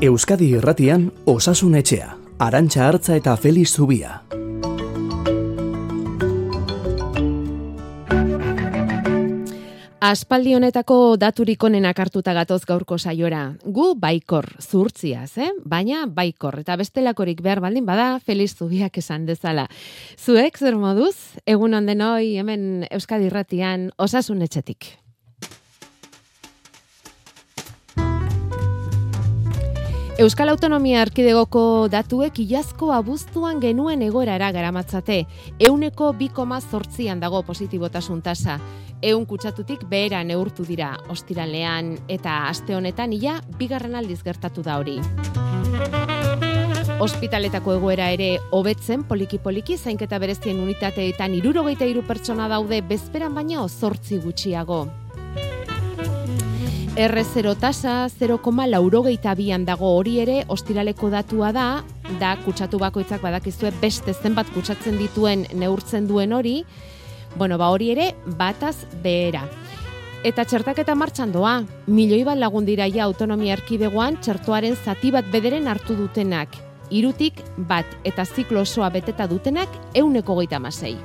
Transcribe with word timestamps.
Euskadi 0.00 0.46
Irratian 0.56 1.10
Osasun 1.28 1.74
Etxea, 1.76 2.14
Arantxa 2.40 2.86
Hartza 2.86 3.16
eta 3.20 3.34
Feliz 3.36 3.68
Zubia. 3.68 4.22
Aspaldi 10.00 10.54
honetako 10.56 11.18
daturik 11.20 11.66
onenak 11.68 12.00
hartuta 12.00 12.32
gatoz 12.32 12.62
gaurko 12.64 12.96
saiora. 12.96 13.42
Gu 13.60 13.90
baikor, 14.00 14.48
zurtziaz, 14.64 15.36
eh? 15.36 15.50
baina 15.68 16.06
baikor. 16.08 16.62
Eta 16.64 16.78
bestelakorik 16.80 17.44
behar 17.44 17.60
baldin 17.60 17.84
bada, 17.84 18.14
Feliz 18.24 18.54
Zubiak 18.56 18.96
esan 19.04 19.28
dezala. 19.28 19.68
Zuek, 20.16 20.56
zer 20.56 20.80
moduz, 20.80 21.36
egun 21.44 21.76
ondenoi 21.76 22.38
hemen 22.40 22.88
Euskadi 22.88 23.28
Irratian 23.28 23.90
Osasun 23.98 24.40
Etxetik. 24.48 24.94
Euskal 30.20 30.50
Autonomia 30.52 30.98
Arkidegoko 31.00 31.88
datuek 31.88 32.42
ilazko 32.42 32.90
abuztuan 32.92 33.56
genuen 33.62 34.02
egorara 34.04 34.50
garamatzate. 34.52 35.22
Euneko 35.64 36.10
bikoma 36.12 36.58
zortzian 36.60 37.22
dago 37.24 37.40
positibotasun 37.48 38.20
tasa. 38.20 38.58
Eun 39.00 39.24
kutsatutik 39.24 39.86
behera 39.88 40.20
neurtu 40.20 40.68
dira 40.68 40.90
ostiralean 41.08 41.94
eta 42.04 42.36
aste 42.50 42.76
honetan 42.76 43.16
ia 43.16 43.40
bigarren 43.56 43.96
aldiz 43.96 44.20
gertatu 44.20 44.60
da 44.60 44.76
hori. 44.76 45.00
Hospitaletako 47.00 47.78
egoera 47.80 48.12
ere 48.12 48.34
hobetzen 48.52 49.08
poliki-poliki 49.08 49.80
zainketa 49.80 50.20
berezien 50.20 50.60
unitateetan 50.60 51.40
irurogeita 51.40 51.88
iru 51.88 52.04
pertsona 52.04 52.52
daude 52.52 52.84
bezperan 52.84 53.32
baino 53.32 53.70
zortzi 53.72 54.20
gutxiago. 54.20 54.84
R0 57.00 57.56
tasa 57.56 58.10
0, 58.12 58.66
laurogeita 58.68 59.32
bian 59.34 59.64
dago 59.64 59.88
hori 59.96 60.18
ere 60.20 60.44
ostiraleko 60.52 61.08
datua 61.08 61.48
da, 61.50 61.82
da 62.20 62.34
kutsatu 62.44 62.76
bakoitzak 62.78 63.22
badakizue 63.22 63.70
beste 63.80 64.12
zenbat 64.12 64.50
kutsatzen 64.52 64.98
dituen 64.98 65.46
neurtzen 65.54 66.06
duen 66.06 66.34
hori, 66.34 66.66
bueno, 67.38 67.56
ba 67.56 67.70
hori 67.70 67.90
ere 67.94 68.10
bataz 68.36 68.84
behera. 69.02 69.46
Eta 70.24 70.44
txertaketa 70.44 70.94
martxan 70.94 71.32
doa, 71.32 71.62
milioi 71.86 72.20
bat 72.28 72.36
lagun 72.36 72.68
dira 72.68 72.84
ja 72.92 73.06
autonomia 73.06 73.56
erkidegoan 73.56 74.20
txertoaren 74.20 74.76
zati 74.76 75.10
bat 75.10 75.24
bederen 75.32 75.72
hartu 75.72 75.96
dutenak. 75.96 76.52
Irutik 76.90 77.40
bat 77.56 77.86
eta 78.04 78.28
ziklo 78.28 78.60
osoa 78.60 78.90
beteta 78.92 79.24
dutenak 79.26 79.72
euneko 79.94 80.34
goita 80.34 80.60
masei. 80.60 80.98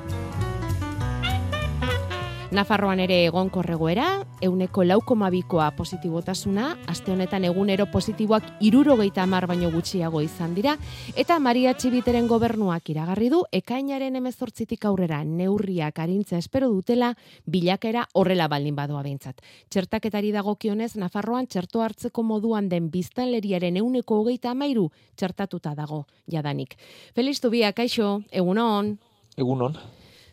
Nafarroan 2.56 3.02
ere 3.04 3.18
egon 3.26 3.50
korregoera, 3.52 4.06
euneko 4.46 4.86
laukomabikoa 4.86 5.66
positibotasuna, 5.76 6.70
aste 6.88 7.12
honetan 7.12 7.44
egunero 7.44 7.90
positiboak 7.92 8.46
irurogeita 8.64 9.26
amar 9.26 9.44
baino 9.50 9.68
gutxiago 9.74 10.22
izan 10.24 10.54
dira, 10.56 10.78
eta 11.20 11.36
Maria 11.44 11.74
Txibiteren 11.76 12.30
gobernuak 12.32 12.94
iragarri 12.94 13.28
du, 13.34 13.42
ekainaren 13.60 14.16
emezortzitik 14.22 14.88
aurrera 14.88 15.20
neurriak 15.28 16.00
arintza 16.00 16.40
espero 16.40 16.70
dutela, 16.72 17.12
bilakera 17.44 18.06
horrela 18.14 18.48
baldin 18.48 18.80
badoa 18.80 19.04
behintzat. 19.04 19.44
Txertaketari 19.68 20.32
dagokionez, 20.32 20.94
Nafarroan 20.96 21.52
txerto 21.52 21.84
hartzeko 21.84 22.24
moduan 22.24 22.70
den 22.72 22.88
biztanleriaren 22.94 23.84
euneko 23.84 24.22
hogeita 24.22 24.56
amairu 24.56 24.94
txertatuta 25.18 25.76
dago, 25.76 26.06
jadanik. 26.32 26.78
Feliz 27.20 27.42
Tubia, 27.44 27.76
kaixo, 27.76 28.22
egunon? 28.32 28.96
Egunon. 29.36 29.76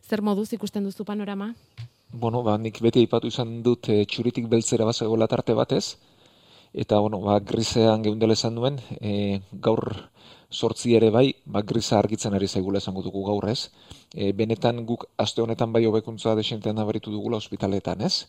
Zer 0.07 0.23
moduz 0.23 0.53
ikusten 0.55 0.86
duzu 0.86 1.03
panorama? 1.09 1.57
Bueno, 2.13 2.43
ba, 2.43 2.57
nik 2.59 2.81
beti 2.85 3.01
aipatu 3.05 3.29
izan 3.33 3.61
dut 3.63 3.89
e, 3.89 4.05
txuritik 4.07 4.49
beltzera 4.49 4.85
bat 4.89 4.97
zegoela 4.97 5.29
tarte 5.29 5.55
batez, 5.55 5.99
eta, 6.73 6.99
bueno, 7.01 7.21
ba, 7.21 7.39
grisean 7.41 8.05
geundela 8.05 8.37
esan 8.39 8.57
duen, 8.57 8.79
e, 9.01 9.41
gaur 9.53 9.85
sortzi 10.53 10.95
ere 10.95 11.11
bai, 11.11 11.35
ba, 11.45 11.63
grisa 11.63 11.98
argitzen 11.98 12.35
ari 12.35 12.48
zaigula 12.48 12.79
esango 12.79 13.03
dugu 13.03 13.25
gaur 13.27 13.48
ez. 13.48 13.70
E, 14.14 14.33
benetan 14.33 14.85
guk 14.86 15.07
aste 15.17 15.42
honetan 15.42 15.73
bai 15.73 15.85
hobekuntza 15.89 16.36
desentean 16.36 16.77
nabaritu 16.77 17.11
dugula 17.11 17.41
ospitaletan 17.41 18.03
ez. 18.03 18.29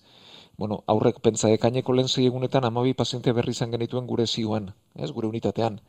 Bueno, 0.57 0.83
aurrek 0.87 1.19
pentsa 1.19 1.49
ekaineko 1.51 1.93
lehen 1.93 2.09
egunetan 2.25 2.65
amabi 2.65 2.93
paziente 2.93 3.31
berri 3.33 3.51
izan 3.51 3.71
genituen 3.71 4.07
gure 4.07 4.27
zioan, 4.27 4.73
ez, 4.95 5.11
gure 5.11 5.27
unitatean. 5.27 5.81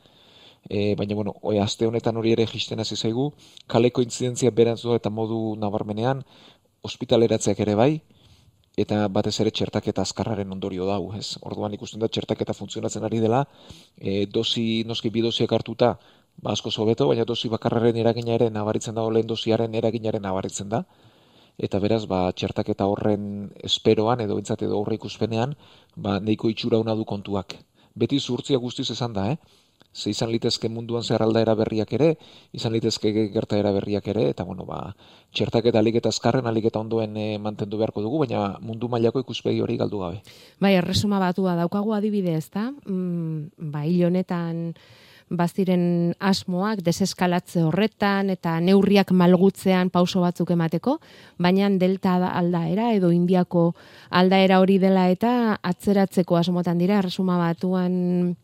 E, 0.69 0.95
baina, 0.97 1.15
bueno, 1.15 1.35
oi, 1.43 1.59
aste 1.59 1.87
honetan 1.87 2.17
hori 2.17 2.33
ere 2.33 2.47
jisten 2.47 2.81
hasi 2.81 2.97
zaigu, 2.97 3.33
kaleko 3.69 4.03
intzidentzia 4.03 4.51
berantzu 4.51 4.95
eta 4.95 5.11
modu 5.11 5.57
nabarmenean, 5.61 6.25
ospitaleratzeak 6.85 7.61
ere 7.65 7.75
bai, 7.79 7.93
eta 8.77 9.07
batez 9.17 9.35
ere 9.41 9.53
txertaketa 9.55 10.03
azkarraren 10.03 10.51
ondorio 10.53 10.87
dau, 10.89 11.13
ez? 11.19 11.37
Orduan 11.47 11.75
ikusten 11.77 12.03
da 12.03 12.11
txertaketa 12.11 12.57
funtzionatzen 12.57 13.07
ari 13.07 13.21
dela, 13.23 13.45
e, 13.97 14.27
dosi, 14.27 14.85
noski 14.87 15.13
bi 15.15 15.23
dosiak 15.25 15.53
hartuta, 15.53 15.95
ba 16.43 16.53
asko 16.53 16.71
sobeto, 16.71 17.07
baina 17.09 17.25
dosi 17.25 17.49
bakarraren 17.49 17.97
eragina 17.97 18.35
ere 18.35 18.51
nabaritzen 18.51 18.95
dago 18.99 19.13
lehen 19.15 19.31
dosiaren 19.31 19.75
eraginaren 19.75 20.27
nabaritzen 20.27 20.69
da. 20.69 20.85
Eta 21.55 21.79
beraz, 21.79 22.03
ba, 22.11 22.33
txertaketa 22.35 22.87
horren 22.91 23.53
esperoan, 23.63 24.21
edo 24.25 24.35
bintzat 24.35 24.65
edo 24.67 24.81
horre 24.81 24.99
ikuspenean, 24.99 25.55
ba, 25.95 26.19
neiko 26.19 26.51
itxura 26.51 26.83
du 26.83 27.05
kontuak. 27.05 27.55
Beti 27.95 28.19
zurtzia 28.19 28.59
guztiz 28.59 28.91
esan 28.91 29.13
da, 29.13 29.31
eh? 29.31 29.37
Ze 29.95 30.11
izan 30.11 30.33
litezke 30.33 30.69
munduan 30.69 31.05
zer 31.05 31.23
aldaera 31.23 31.55
berriak 31.55 31.93
ere, 31.95 32.15
izan 32.53 32.75
litezke 32.75 33.13
gertaera 33.33 33.73
berriak 33.73 34.09
ere, 34.11 34.29
eta 34.35 34.45
bueno, 34.45 34.67
ba, 34.67 34.81
txertak 35.33 35.71
eta 35.71 35.79
alik 35.79 36.01
eta 36.03 36.11
azkarren, 36.11 36.47
alik 36.51 36.67
eta 36.71 36.83
ondoen 36.83 37.17
e, 37.17 37.29
mantendu 37.39 37.79
beharko 37.79 38.03
dugu, 38.03 38.25
baina 38.25 38.59
mundu 38.61 38.91
mailako 38.91 39.23
ikuspegi 39.25 39.63
hori 39.63 39.79
galdu 39.79 40.03
gabe. 40.03 40.21
Bai, 40.61 40.75
erresuma 40.81 41.23
batua 41.23 41.55
daukagu 41.63 41.95
adibide 41.95 42.35
ez 42.35 42.51
da, 42.51 42.71
mm, 42.71 43.71
ba, 43.71 43.87
honetan 44.09 44.75
baziren 45.31 46.15
asmoak 46.21 46.83
deseskalatze 46.85 47.63
horretan 47.65 48.31
eta 48.31 48.59
neurriak 48.61 49.13
malgutzean 49.13 49.91
pauso 49.91 50.21
batzuk 50.21 50.51
emateko, 50.55 50.99
baina 51.39 51.71
delta 51.81 52.17
aldaera 52.29 52.93
edo 52.95 53.11
indiako 53.11 53.73
aldaera 54.11 54.61
hori 54.61 54.79
dela 54.79 55.09
eta 55.11 55.59
atzeratzeko 55.63 56.37
asmotan 56.37 56.79
dira, 56.79 57.01
resuma 57.03 57.39
batuan 57.39 58.37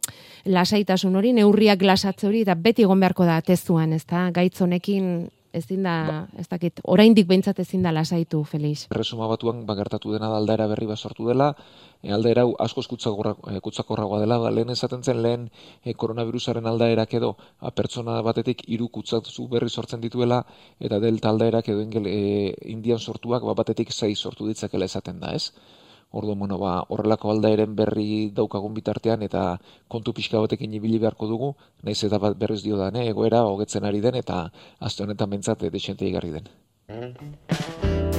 lasaitasun 0.46 1.16
hori, 1.16 1.34
neurriak 1.36 1.82
lasatze 1.82 2.26
hori, 2.26 2.42
eta 2.46 2.54
beti 2.54 2.86
egon 2.88 3.00
beharko 3.00 3.28
da 3.28 3.40
tezuan, 3.44 3.92
ez 3.92 4.04
da, 4.08 4.30
gaitzonekin 4.34 5.28
ezin 5.52 5.82
da, 5.86 5.94
ba. 6.06 6.16
ez 6.40 6.46
dakit, 6.48 6.80
oraindik 6.84 7.26
behintzat 7.28 7.58
ezin 7.62 7.82
da 7.82 7.92
lasaitu, 7.92 8.42
Felix. 8.44 8.86
Resuma 8.94 9.28
batuan 9.30 9.64
bagertatu 9.66 10.12
dena 10.14 10.28
da 10.30 10.38
aldaera 10.40 10.66
berri 10.70 10.86
bat 10.90 10.98
sortu 10.98 11.26
dela, 11.28 11.50
e, 12.02 12.12
aldaera 12.14 12.44
askoz 12.66 12.86
e, 12.86 13.60
kutsakorragoa 13.64 14.20
dela, 14.20 14.38
ba, 14.38 14.50
lehen 14.54 14.70
esaten 14.70 15.02
zen 15.02 15.22
lehen 15.22 15.50
e, 15.84 15.94
koronavirusaren 15.94 16.66
aldaerak 16.66 17.14
edo 17.14 17.36
a, 17.58 17.70
pertsona 17.70 18.20
batetik 18.22 18.64
hiru 18.68 18.88
kutsatu 18.88 19.48
berri 19.48 19.70
sortzen 19.70 20.00
dituela, 20.00 20.44
eta 20.78 21.00
delta 21.00 21.30
aldaerak 21.30 21.68
edo 21.68 21.82
ingel, 21.82 22.06
e, 22.06 22.54
indian 22.70 22.98
sortuak 22.98 23.42
ba, 23.42 23.54
batetik 23.54 23.92
sei 23.92 24.14
sortu 24.14 24.46
ditzakela 24.46 24.84
esaten 24.90 25.20
da, 25.20 25.34
ez? 25.34 25.52
Ordu, 26.10 26.34
bueno, 26.34 26.58
ba, 26.58 26.72
horrelako 26.90 27.30
aldaeren 27.30 27.76
berri 27.78 28.30
daukagun 28.34 28.74
bitartean 28.74 29.22
eta 29.22 29.44
kontu 29.88 30.12
pixka 30.16 30.42
batekin 30.42 30.74
ibili 30.74 30.98
beharko 30.98 31.28
dugu, 31.30 31.52
naiz 31.86 32.02
eta 32.04 32.18
bat 32.18 32.36
berriz 32.38 32.62
dio 32.66 32.76
da, 32.80 32.90
ne, 32.90 33.06
egoera 33.14 33.44
hogetzen 33.46 33.86
ari 33.86 34.02
den 34.02 34.18
eta 34.18 34.42
azte 34.80 35.06
honetan 35.06 35.30
bentsate 35.30 35.70
desente 35.70 36.08
igarri 36.10 36.34
den. 36.40 38.09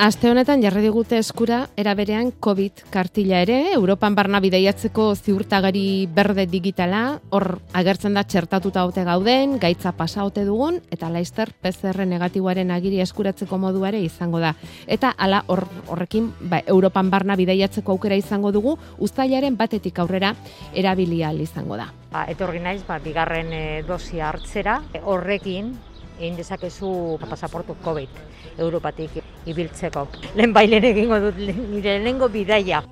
Aste 0.00 0.30
honetan 0.30 0.62
jarri 0.64 0.80
digute 0.80 1.18
eskura 1.20 1.58
eraberean 1.76 2.30
COVID 2.40 2.86
kartila 2.88 3.42
ere, 3.44 3.74
Europan 3.74 4.14
barna 4.16 4.38
bideiatzeko 4.40 5.10
ziurtagari 5.12 6.06
berde 6.16 6.46
digitala, 6.48 7.18
hor 7.28 7.58
agertzen 7.76 8.16
da 8.16 8.22
txertatuta 8.24 8.80
haute 8.80 9.04
gauden, 9.04 9.58
gaitza 9.60 9.92
pasa 9.98 10.22
haute 10.22 10.46
dugun, 10.48 10.78
eta 10.88 11.10
laizter 11.12 11.52
PCR 11.52 12.06
negatiboaren 12.08 12.72
agiri 12.72 13.02
eskuratzeko 13.04 13.58
moduare 13.60 14.00
izango 14.00 14.40
da. 14.40 14.54
Eta 14.88 15.12
hala 15.18 15.42
hor, 15.52 15.66
horrekin 15.92 16.32
ba, 16.48 16.62
Europan 16.64 17.12
barna 17.12 17.36
bideiatzeko 17.36 17.92
aukera 17.98 18.16
izango 18.16 18.54
dugu, 18.56 18.78
ustailaren 19.04 19.60
batetik 19.60 20.00
aurrera 20.00 20.32
erabilial 20.72 21.44
izango 21.44 21.76
da. 21.76 21.90
Ba, 22.08 22.24
etorri 22.32 22.64
naiz, 22.64 22.80
ba, 22.88 23.02
bigarren 23.04 23.52
e, 23.52 23.62
dosia 23.84 24.32
hartzera, 24.32 24.80
horrekin 25.04 25.74
egin 26.16 26.40
dezakezu 26.40 27.18
pasaportu 27.28 27.76
COVID 27.84 28.29
Europatik 28.58 29.20
ibiltzeko. 29.46 30.06
Lehen 30.36 30.52
bailen 30.52 30.84
egingo 30.84 31.20
dut 31.20 31.38
nire 31.38 31.96
lehenengo 31.96 32.28
bidaia. 32.28 32.82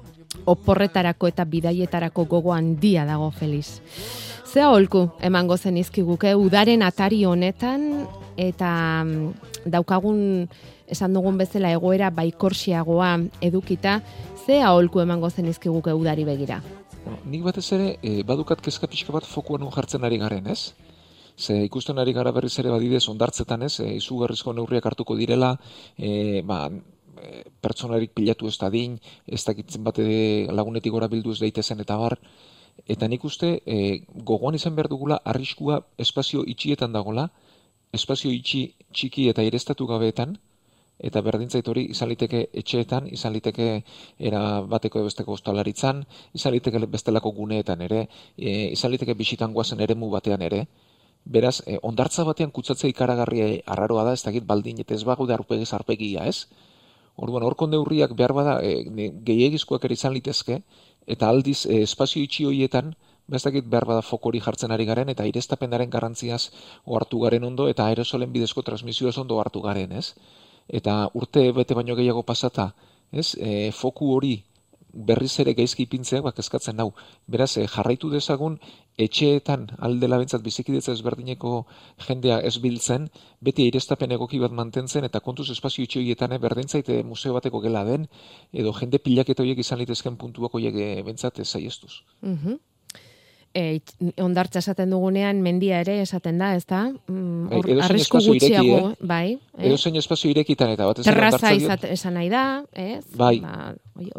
Oporretarako 0.49 1.29
eta 1.29 1.45
bidaietarako 1.45 2.25
gogo 2.25 2.53
handia 2.53 3.05
dago 3.05 3.31
Feliz. 3.31 3.81
Ze 4.49 4.65
holku 4.65 5.11
emango 5.21 5.57
zen 5.57 5.77
izkiguke 5.77 6.35
udaren 6.35 6.83
atari 6.83 7.25
honetan 7.25 8.07
eta 8.37 9.05
mm, 9.05 9.33
daukagun 9.67 10.49
esan 10.89 11.13
dugun 11.13 11.37
bezala 11.37 11.71
egoera 11.77 12.09
baikorsiagoa 12.11 13.19
edukita, 13.45 14.01
ze 14.47 14.63
aholku 14.63 15.01
emango 15.01 15.31
zen 15.31 15.51
izkiguke 15.53 15.93
udari 15.93 16.25
begira? 16.25 16.63
nik 17.25 17.43
batez 17.45 17.67
ere, 17.77 17.89
e, 18.03 18.23
badukat 18.27 18.61
kezka 18.65 18.89
pixka 18.91 19.13
bat 19.15 19.27
fokuan 19.27 19.65
jartzen 19.75 20.05
ari 20.05 20.19
garen, 20.21 20.47
ez? 20.47 20.75
Ze 21.39 21.65
ikusten 21.65 21.99
ari 21.99 22.13
gara 22.13 22.33
berriz 22.35 22.59
ere 22.59 22.71
badidez 22.75 23.05
ondartzetan 23.09 23.63
ez, 23.63 23.79
e, 23.81 23.95
izugarrizko 23.97 24.53
neurriak 24.53 24.87
hartuko 24.91 25.17
direla, 25.17 25.53
e, 25.97 26.43
ba, 26.43 26.67
e, 27.23 27.45
pertsonarik 27.63 28.13
pilatu 28.15 28.49
ez 28.49 28.57
da 28.59 28.71
din, 28.71 28.99
ez 29.27 29.45
dakitzen 29.45 29.85
bate 29.85 30.09
lagunetik 30.51 30.93
gora 30.93 31.09
bildu 31.09 31.33
ez 31.33 31.41
daitezen 31.45 31.81
eta 31.87 31.97
bar, 31.97 32.19
eta 32.87 33.09
nik 33.09 33.25
uste 33.25 33.61
e, 33.67 33.79
gogoan 34.31 34.59
izan 34.59 34.75
behar 34.75 34.91
dugula 34.91 35.21
arriskua 35.25 35.81
espazio 35.99 36.43
itxietan 36.47 36.93
dagola, 36.93 37.29
espazio 37.93 38.31
itxi 38.35 38.75
txiki 38.93 39.29
eta 39.31 39.47
irestatu 39.47 39.87
gabeetan, 39.87 40.37
eta 40.99 41.23
berdintzait 41.23 41.69
hori 41.71 41.85
izan 41.95 42.11
liteke 42.11 42.49
etxeetan, 42.61 43.07
izan 43.15 43.33
liteke 43.33 43.69
era 44.19 44.43
bateko 44.67 45.05
besteko 45.07 45.37
ostalaritzan, 45.39 46.03
izan 46.35 46.53
liteke 46.57 46.83
bestelako 46.91 47.31
guneetan 47.37 47.83
ere, 47.87 48.09
e, 48.37 48.73
izan 48.75 48.91
liteke 48.91 49.15
bisitan 49.15 49.55
guazen 49.55 49.81
ere 49.81 49.95
batean 49.95 50.43
ere, 50.43 50.67
Beraz, 51.29 51.59
eh, 51.67 51.77
ondartza 51.83 52.25
batean 52.25 52.51
kutsatzea 52.57 52.89
ikaragarria 52.89 53.49
arraroa 53.75 54.05
da, 54.07 54.15
ez 54.17 54.23
dakit 54.25 54.47
baldin, 54.49 54.81
eta 54.81 54.95
ez 54.97 55.05
bago 55.05 55.27
da 55.29 55.37
arpegi 55.37 55.67
zarpegia, 55.67 56.25
ez? 56.25 56.49
Orduan, 57.17 57.45
horko 57.45 57.67
neurriak 57.67 58.15
behar 58.17 58.33
bada 58.33 58.55
e, 58.63 59.11
gehiagizkoak 59.27 59.85
ere 59.85 59.99
izan 59.99 60.15
litezke, 60.15 60.61
eta 61.07 61.29
aldiz 61.29 61.67
e, 61.67 61.83
espazio 61.83 62.23
itxi 62.23 62.47
horietan, 62.49 62.95
ba, 63.27 63.37
ez 63.37 63.43
dakit 63.45 63.69
behar 63.69 63.89
bada 63.91 64.03
fokori 64.07 64.41
jartzen 64.41 64.73
ari 64.73 64.87
garen, 64.89 65.13
eta 65.13 65.27
irestapenaren 65.29 65.91
garrantziaz 65.91 66.43
ohartu 66.87 67.21
garen 67.27 67.45
ondo, 67.51 67.69
eta 67.69 67.91
aerosolen 67.91 68.33
bidezko 68.33 68.63
transmisioa 68.63 69.13
ondo 69.21 69.41
hartu 69.43 69.61
garen, 69.67 69.93
ez? 69.93 70.15
Eta 70.69 71.09
urte 71.15 71.51
bete 71.53 71.75
baino 71.75 71.97
gehiago 71.99 72.23
pasata, 72.23 72.71
ez? 73.13 73.35
E, 73.37 73.73
foku 73.73 74.15
hori 74.15 74.37
berriz 74.93 75.39
ere 75.41 75.55
gaizki 75.55 75.85
ipintzeak 75.85 76.25
bak 76.25 76.39
eskatzen 76.43 76.77
nau. 76.77 76.93
Beraz, 77.27 77.57
eh, 77.57 77.67
jarraitu 77.69 78.11
dezagun 78.11 78.59
etxeetan 78.99 79.67
aldela 79.89 80.19
bentsat 80.21 80.43
bizikidetza 80.43 80.93
ezberdineko 80.97 81.53
jendea 82.07 82.39
ez 82.49 82.57
biltzen, 82.65 83.09
beti 83.49 83.69
aireztapen 83.69 84.15
egoki 84.17 84.41
bat 84.43 84.55
mantentzen 84.61 85.07
eta 85.09 85.23
kontuz 85.25 85.49
espazio 85.55 85.87
itxoietan 85.87 86.35
eh, 86.35 86.41
berdintzaite 86.43 87.03
museo 87.13 87.37
bateko 87.39 87.63
gela 87.65 87.85
den, 87.89 88.09
edo 88.53 88.75
jende 88.81 88.99
pilaketa 89.05 89.45
horiek 89.45 89.63
izan 89.65 89.79
litezken 89.83 90.19
puntuak 90.19 90.59
horiek 90.59 90.83
eh, 90.83 90.91
bentsat 91.07 91.45
zaiestuz. 91.45 92.03
Mm 92.23 92.59
e, 93.55 93.81
ondartza 94.23 94.61
esaten 94.63 94.91
dugunean 94.93 95.41
mendia 95.43 95.81
ere 95.85 95.99
esaten 96.03 96.39
da, 96.41 96.53
ez 96.57 96.65
da? 96.69 96.85
Mm, 97.09 97.49
bai, 97.51 97.77
arrisku 97.87 98.21
gutxiago, 98.23 98.65
ireki, 98.65 98.93
eh? 98.93 99.09
bai. 99.11 99.39
Eh? 99.59 99.67
Edo 99.69 99.79
zein 99.79 99.97
espazio 100.01 100.31
irekitan 100.31 100.73
eta 100.75 100.87
bat 100.89 101.03
Terraza 101.05 101.53
esan 101.89 102.19
nahi 102.19 102.31
da, 102.33 102.45
ez? 102.73 103.05
Bai. 103.19 103.39
Ba, 103.43 103.73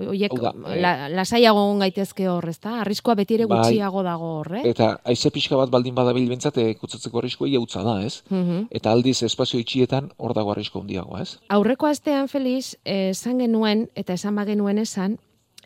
oiek, 0.04 0.34
eh, 0.34 0.80
la, 0.82 0.94
lasaiago 1.14 1.64
gaitezke 1.84 2.28
hor, 2.32 2.50
ez 2.50 2.58
da? 2.60 2.80
Arriskoa 2.84 3.16
beti 3.22 3.40
ere 3.40 3.48
bai. 3.48 3.62
gutxiago 3.62 4.04
dago 4.04 4.34
hor, 4.40 4.52
eh? 4.60 4.66
Eta 4.74 4.92
aize 5.04 5.32
pixka 5.36 5.60
bat 5.60 5.72
baldin 5.72 5.96
badabil 5.96 6.28
bentsat, 6.30 6.58
e, 6.58 6.74
kutsatzeko 6.80 7.24
arriskoa 7.24 7.50
iautza 7.54 7.86
da, 7.86 8.00
ez? 8.06 8.24
Mm 8.30 8.68
Eta 8.80 8.92
aldiz 8.92 9.22
espazio 9.24 9.60
itxietan 9.60 10.12
hor 10.18 10.34
dago 10.36 10.52
arrisko 10.52 10.82
handiago, 10.82 11.18
ez? 11.18 11.38
Aurreko 11.50 11.88
astean, 11.88 12.28
Feliz, 12.28 12.76
esan 12.84 13.40
genuen, 13.40 13.88
eta 13.96 14.14
esan 14.14 14.36
bagenuen 14.36 14.78
esan, 14.82 15.18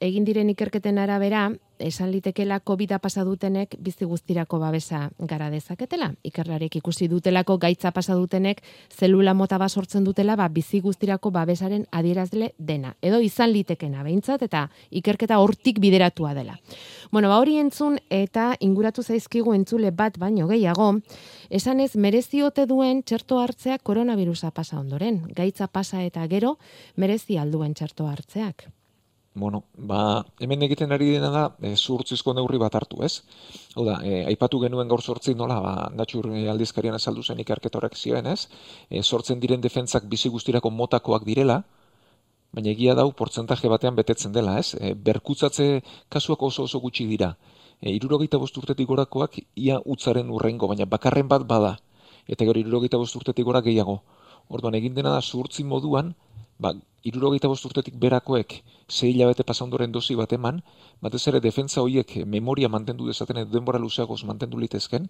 egin 0.01 0.25
diren 0.25 0.49
ikerketen 0.49 0.97
arabera, 0.97 1.51
esan 1.83 2.11
litekela 2.11 2.59
COVID-a 2.59 2.99
pasa 2.99 3.23
dutenek 3.27 3.75
bizi 3.79 4.05
guztirako 4.05 4.59
babesa 4.59 5.09
gara 5.19 5.49
dezaketela. 5.51 6.13
Ikerlarek 6.23 6.77
ikusi 6.79 7.07
dutelako 7.11 7.57
gaitza 7.57 7.91
pasa 7.91 8.15
dutenek 8.15 8.61
zelula 8.89 9.33
mota 9.33 9.57
bat 9.57 9.71
sortzen 9.71 10.03
dutela 10.03 10.35
ba 10.35 10.47
bizi 10.49 10.79
guztirako 10.81 11.31
babesaren 11.31 11.85
adierazle 11.91 12.53
dena. 12.57 12.95
Edo 13.01 13.19
izan 13.19 13.51
litekena 13.53 14.03
behintzat 14.03 14.43
eta 14.47 14.69
ikerketa 14.91 15.39
hortik 15.39 15.79
bideratua 15.79 16.33
dela. 16.33 16.59
Bueno, 17.11 17.29
ba 17.29 17.39
hori 17.39 17.57
entzun 17.57 17.97
eta 18.09 18.53
inguratu 18.59 19.03
zaizkigu 19.03 19.53
entzule 19.53 19.91
bat 19.91 20.17
baino 20.17 20.47
gehiago, 20.47 20.93
esan 21.49 21.79
ez 21.79 21.95
mereziote 21.95 22.65
duen 22.65 23.03
txerto 23.03 23.39
hartzea 23.39 23.77
koronavirusa 23.79 24.51
pasa 24.51 24.79
ondoren. 24.79 25.23
Gaitza 25.35 25.67
pasa 25.67 26.03
eta 26.03 26.25
gero 26.27 26.57
merezi 26.95 27.37
alduen 27.37 27.73
txerto 27.73 28.07
hartzeak. 28.07 28.69
Bueno, 29.35 29.63
ba, 29.77 30.25
hemen 30.39 30.61
egiten 30.61 30.91
ari 30.93 31.07
dena 31.15 31.29
da, 31.33 31.43
e, 31.65 31.71
zuhurtzizko 31.75 32.35
neurri 32.37 32.59
bat 32.61 32.75
hartu, 32.77 32.99
ez? 33.01 33.23
Hau 33.73 33.85
da, 33.87 33.95
e, 34.05 34.19
aipatu 34.29 34.59
genuen 34.61 34.91
gaur 34.91 35.01
sortzi 35.01 35.33
nola, 35.33 35.55
ba, 35.63 35.71
natxur 36.01 36.27
e, 36.29 36.43
aldizkarian 36.51 36.93
azaldu 36.99 37.23
zen 37.23 37.41
ikerketorek 37.41 37.97
zioen, 37.97 38.29
ez? 38.29 38.45
E, 38.89 39.01
sortzen 39.01 39.41
diren 39.41 39.63
defentzak 39.63 40.05
bizi 40.11 40.29
guztirako 40.29 40.69
motakoak 40.69 41.25
direla, 41.25 41.63
baina 42.53 42.69
egia 42.75 42.93
dau 42.93 43.07
portzentaje 43.21 43.71
batean 43.73 43.97
betetzen 43.97 44.35
dela, 44.37 44.59
ez? 44.61 44.75
E, 44.77 44.93
berkutzatze 44.93 45.67
kasuak 46.13 46.45
oso 46.49 46.67
oso 46.69 46.83
gutxi 46.83 47.07
dira. 47.09 47.31
E, 47.81 47.89
irurogeita 47.89 48.37
bosturtetik 48.37 48.87
gorakoak 48.87 49.39
ia 49.55 49.79
utzaren 49.95 50.29
urrengo, 50.29 50.69
baina 50.69 50.85
bakarren 50.85 51.27
bat 51.33 51.47
bada. 51.49 51.79
Eta 52.27 52.45
gero 52.45 52.61
irurogeita 52.61 53.01
bosturtetik 53.01 53.49
gora 53.49 53.65
gehiago. 53.65 54.03
Orduan 54.53 54.77
egin 54.77 54.93
dena 54.93 55.15
da 55.17 55.25
zuhurtzi 55.25 55.65
moduan, 55.65 56.13
ba, 56.57 56.73
irurogeita 57.03 57.51
bosturtetik 57.51 57.95
berakoek 57.99 58.61
zei 58.89 59.11
hilabete 59.11 59.43
pasaundoren 59.43 59.91
dozi 59.91 60.15
bat 60.15 60.33
eman, 60.33 60.61
batez 61.01 61.27
ere 61.27 61.39
defensa 61.43 61.81
horiek 61.81 62.25
memoria 62.25 62.69
mantendu 62.69 63.07
dezaten 63.07 63.37
edo 63.43 63.51
denbora 63.51 63.79
luzeagoz 63.79 64.23
mantendu 64.23 64.57
litezken, 64.57 65.09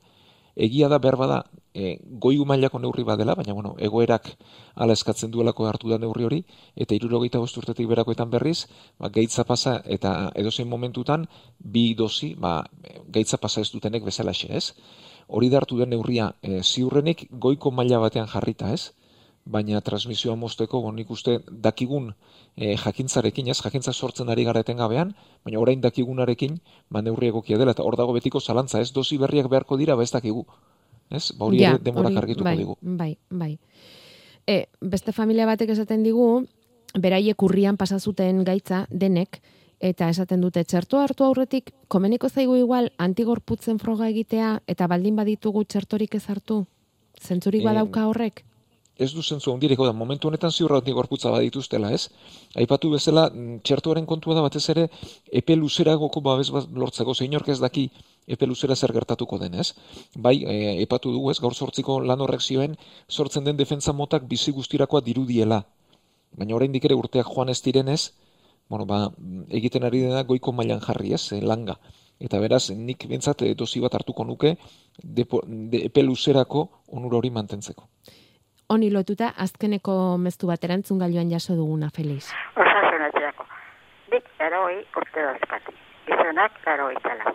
egia 0.55 0.87
da 0.89 0.99
behar 1.01 1.17
bada 1.17 1.37
e, 1.73 1.97
goigu 2.21 2.45
mailako 2.45 2.79
neurri 2.79 3.03
badela, 3.03 3.35
baina 3.35 3.53
bueno, 3.53 3.73
egoerak 3.79 4.29
ala 4.75 4.93
eskatzen 4.93 5.31
duelako 5.31 5.65
hartu 5.65 5.89
da 5.89 5.97
neurri 5.97 6.25
hori, 6.25 6.41
eta 6.75 6.95
irurogeita 6.95 7.41
bosturtetik 7.41 7.87
berakoetan 7.89 8.29
berriz, 8.29 8.67
ba, 8.99 9.09
gaitza 9.09 9.43
pasa 9.43 9.79
eta 9.85 10.31
edozein 10.35 10.69
momentutan 10.69 11.27
bi 11.57 11.93
dozi 11.97 12.33
ba, 12.35 12.63
gaitza 13.07 13.37
pasa 13.37 13.61
ez 13.61 13.71
dutenek 13.71 14.05
bezalaxe, 14.05 14.49
ez? 14.53 14.73
Hori 15.27 15.49
da 15.49 15.57
hartu 15.61 15.77
den 15.79 15.89
neurria 15.89 16.33
e, 16.41 16.61
ziurrenik 16.61 17.27
goiko 17.31 17.71
maila 17.71 17.99
batean 18.03 18.27
jarrita, 18.27 18.73
ez? 18.73 18.91
Baina 19.45 19.81
transmisioa 19.81 20.35
mozteko, 20.39 20.81
bon, 20.81 20.95
nik 20.95 21.09
uste 21.11 21.39
dakigun 21.47 22.13
e, 22.55 22.75
jakintzarekin, 22.79 23.49
ez, 23.51 23.59
jakintza 23.59 23.93
sortzen 23.93 24.29
ari 24.31 24.45
gara 24.47 24.63
etengabean, 24.63 25.13
baina 25.43 25.59
orain 25.59 25.81
dakigunarekin, 25.83 26.59
ba, 26.89 27.01
neurri 27.01 27.27
egokia 27.27 27.59
dela, 27.59 27.75
eta 27.75 27.83
hor 27.83 27.97
dago 27.99 28.15
betiko 28.15 28.39
zalantza, 28.39 28.79
ez, 28.79 28.93
dozi 28.95 29.17
berriak 29.19 29.49
beharko 29.51 29.77
dira, 29.77 29.97
ba, 29.99 30.03
ez 30.03 30.13
dakigu. 30.13 30.45
Ez, 31.11 31.31
ba, 31.35 31.45
hori 31.45 31.59
ja, 31.59 31.75
demorak 31.77 32.21
argituko 32.23 32.47
bai, 32.47 32.57
digu. 32.57 32.77
Bai, 32.81 33.11
bai. 33.29 33.57
E, 34.47 34.65
beste 34.79 35.11
familia 35.11 35.47
batek 35.49 35.75
esaten 35.75 36.03
digu, 36.07 36.45
beraiek 36.99 37.43
urrian 37.43 37.77
pasazuten 37.77 38.43
gaitza 38.47 38.85
denek, 38.89 39.41
eta 39.83 40.07
esaten 40.07 40.39
dute 40.39 40.63
txertu 40.63 41.01
hartu 41.01 41.27
aurretik, 41.27 41.73
komeniko 41.91 42.29
zaigu 42.29 42.55
igual 42.55 42.93
antigorputzen 42.97 43.81
froga 43.83 44.07
egitea, 44.07 44.61
eta 44.71 44.87
baldin 44.87 45.19
baditugu 45.19 45.65
txertorik 45.67 46.15
ez 46.15 46.23
hartu? 46.31 46.63
Zentzurik 47.19 47.65
badauka 47.65 48.07
horrek? 48.07 48.45
Ez 48.97 49.11
du 49.13 49.23
zentzu 49.23 49.51
ondireko 49.51 49.85
da, 49.87 49.93
momentu 49.93 50.27
honetan 50.27 50.51
ziurra 50.51 50.77
hori 50.77 50.93
gorputza 50.93 51.31
badituztela, 51.33 51.89
ez? 51.91 52.09
Aipatu 52.55 52.91
bezala, 52.93 53.29
mm, 53.29 53.59
txertuaren 53.65 54.05
kontua 54.05 54.35
da 54.35 54.41
batez 54.45 54.67
ere, 54.69 54.87
epe 55.31 55.55
luzeragoko 55.55 56.21
babes 56.21 56.51
bat 56.53 56.67
lortzeko, 56.69 57.13
zein 57.13 57.33
ez 57.33 57.59
daki 57.59 57.89
epe 58.27 58.45
luzera 58.45 58.75
zer 58.75 58.93
gertatuko 58.93 59.39
den, 59.39 59.55
ez? 59.55 59.73
Bai, 60.15 60.43
e, 60.43 60.77
aipatu 60.79 61.11
dugu, 61.11 61.31
ez, 61.31 61.39
gaur 61.39 61.53
sortziko 61.53 61.99
lan 62.01 62.21
horrek 62.21 62.41
zioen, 62.41 62.77
sortzen 63.09 63.43
den 63.43 63.57
defensa 63.57 63.93
motak 63.93 64.27
bizi 64.27 64.51
guztirakoa 64.51 65.01
dirudiela. 65.01 65.65
Baina 66.37 66.55
orain 66.55 66.75
ere 66.75 66.95
urteak 66.95 67.27
joan 67.27 67.49
ez 67.49 67.61
direnez, 67.61 68.13
bueno, 68.69 68.85
ba, 68.85 69.11
egiten 69.49 69.83
ari 69.83 70.01
dena 70.01 70.23
goiko 70.23 70.51
mailan 70.51 70.79
jarri, 70.79 71.13
ez, 71.13 71.31
e, 71.33 71.41
langa. 71.41 71.79
Eta 72.19 72.39
beraz, 72.39 72.69
nik 72.69 73.07
bentsat 73.09 73.41
e, 73.41 73.55
dozi 73.55 73.79
bat 73.79 73.95
hartuko 73.95 74.23
nuke, 74.23 74.55
de, 75.01 75.25
de, 75.47 75.85
epe 75.85 76.03
luzerako 76.03 76.69
onura 76.87 77.17
hori 77.17 77.31
mantentzeko 77.31 77.89
honi 78.69 78.91
lotuta 78.93 79.33
azkeneko 79.37 80.17
meztu 80.17 80.47
bat 80.47 80.63
erantzun 80.63 80.99
jaso 81.31 81.55
duguna, 81.55 81.89
Feliz. 81.95 82.33
Osasun 82.55 83.01
etxeako. 83.07 83.45
Bik 84.11 84.25
eroi 84.39 84.85
urte 84.97 85.21
dozkat. 85.21 85.73
Gizonak 86.07 86.51
eroi 86.67 86.95
zela. 87.03 87.33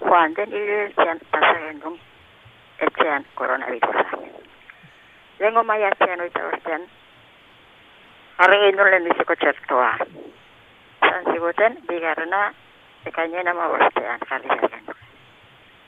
Joan 0.00 0.34
den 0.34 0.52
hilentzian 0.52 1.18
pasagen 1.30 1.80
duen 1.80 1.98
etxean 2.80 3.24
koronavirusa. 3.34 4.04
Lengo 5.40 5.64
maia 5.64 5.88
etxean 5.88 6.20
oita 6.20 6.44
ostean, 6.52 6.86
harri 8.38 8.60
gindun 8.64 8.90
lehen 8.90 9.08
biziko 9.10 9.34
txertoa. 9.34 9.90
Zan 11.00 11.32
ziguten, 11.32 11.78
bigarrena, 11.88 12.52
ekainen 13.06 13.48
ama 13.48 13.68
bostean 13.74 14.24
jarri 14.30 14.48
zaren. 14.60 14.94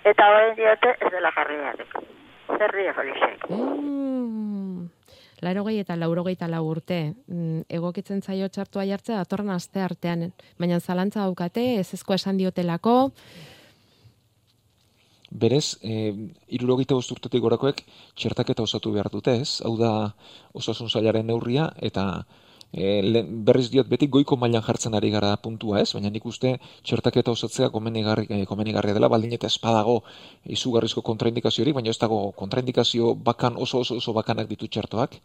Eta 0.04 0.28
horrein 0.32 0.56
diote 0.56 0.96
ez 1.00 1.12
dela 1.12 1.32
jarri 1.36 1.62
zaren. 1.62 2.12
Zerri 2.58 2.86
efolisek. 2.92 3.48
Mm 3.48 4.07
larogei 5.42 5.78
eta 5.82 5.96
laurogei 5.96 6.34
eta 6.36 6.48
lau 6.48 6.64
urte. 6.68 7.14
Mm, 7.26 7.66
egokitzen 7.68 8.22
zaio 8.22 8.48
txartua 8.48 8.86
jartzea, 8.88 9.20
datorren 9.22 9.50
aste 9.54 9.80
artean, 9.84 10.32
baina 10.58 10.80
zalantza 10.80 11.22
daukate, 11.22 11.78
ez 11.80 11.92
ezko 11.94 12.14
esan 12.14 12.40
diotelako. 12.40 13.12
Berez, 15.30 15.76
e, 15.84 16.14
irurogeita 16.56 16.96
bosturtetik 16.96 17.42
gorakoek 17.44 17.82
txertaketa 18.16 18.64
osatu 18.64 18.94
behar 18.94 19.10
dute 19.12 19.34
ez, 19.42 19.60
hau 19.60 19.76
da 19.76 20.14
osasun 20.56 20.88
zailaren 20.88 21.26
neurria, 21.28 21.68
eta 21.84 22.24
e, 22.72 23.24
berriz 23.48 23.68
diot 23.72 23.88
beti 23.88 24.08
goiko 24.08 24.36
mailan 24.36 24.62
jartzen 24.62 24.94
ari 24.94 25.10
gara 25.10 25.34
puntua 25.36 25.80
ez, 25.80 25.92
baina 25.94 26.10
nik 26.10 26.26
uste 26.26 26.56
txertaketa 26.82 27.32
osatzea 27.32 27.70
komenigarri, 27.74 28.44
komenigarria 28.46 28.94
dela, 28.94 29.08
baldin 29.08 29.32
eta 29.36 29.46
espadago 29.46 30.02
izugarrizko 30.44 31.02
kontraindikazio 31.02 31.64
hori, 31.64 31.76
baina 31.76 31.90
ez 31.90 31.98
dago 31.98 32.32
kontraindikazio 32.32 33.14
bakan 33.14 33.56
oso 33.56 33.84
oso 33.84 33.96
oso 33.96 34.12
bakanak 34.12 34.48
ditu 34.48 34.68
txertoak, 34.68 35.20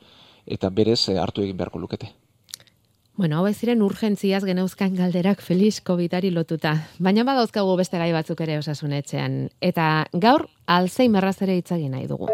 eta 0.45 0.69
berez 0.69 1.09
e, 1.09 1.17
hartu 1.17 1.43
egin 1.43 1.57
beharko 1.57 1.79
lukete. 1.79 2.13
Bueno, 3.15 3.37
hau 3.37 3.51
ziren 3.53 3.83
urgentziaz 3.85 4.41
geneuzkan 4.43 4.95
galderak 4.97 5.43
Felix 5.45 5.83
Covitari 5.85 6.31
lotuta. 6.33 6.73
Baina 6.97 7.21
badauzkagu 7.23 7.75
beste 7.77 8.01
gai 8.01 8.09
batzuk 8.15 8.41
ere 8.41 8.57
osasunetxean. 8.57 9.51
Eta 9.61 10.07
gaur, 10.13 10.47
Alzheimerraz 10.65 11.37
ere 11.45 11.59
itzagin 11.61 11.93
nahi 11.93 12.09
dugu. 12.09 12.31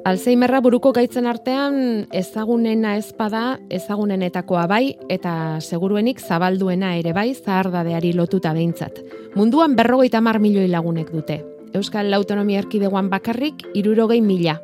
Alzheimerra 0.00 0.62
buruko 0.64 0.94
gaitzen 0.96 1.26
artean 1.28 2.06
ezagunena 2.16 2.94
ezpada 2.96 3.58
ezagunenetakoa 3.68 4.62
bai 4.70 4.94
eta 5.12 5.60
seguruenik 5.60 6.22
zabalduena 6.24 6.94
ere 6.96 7.12
bai 7.12 7.34
zahardadeari 7.34 8.14
lotuta 8.16 8.54
behintzat. 8.56 9.02
Munduan 9.36 9.76
berrogeita 9.76 10.22
mar 10.24 10.40
milioi 10.40 10.70
lagunek 10.72 11.12
dute. 11.12 11.40
Euskal 11.76 12.14
Autonomia 12.16 12.62
Erkidegoan 12.64 13.10
bakarrik 13.12 13.66
irurogei 13.76 14.22
mila. 14.24 14.56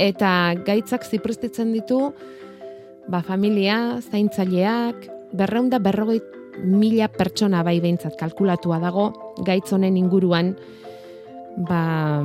Eta 0.00 0.54
gaitzak 0.64 1.04
zipristitzen 1.04 1.76
ditu 1.76 2.00
ba, 3.08 3.20
familia, 3.20 4.00
zaintzaileak, 4.00 5.04
berreunda 5.36 5.78
berrogei 5.84 6.22
mila 6.64 7.12
pertsona 7.12 7.62
bai 7.62 7.78
behintzat 7.84 8.16
kalkulatua 8.16 8.80
dago 8.80 9.10
gaitzonen 9.44 10.00
inguruan 10.00 10.54
ba, 11.68 12.22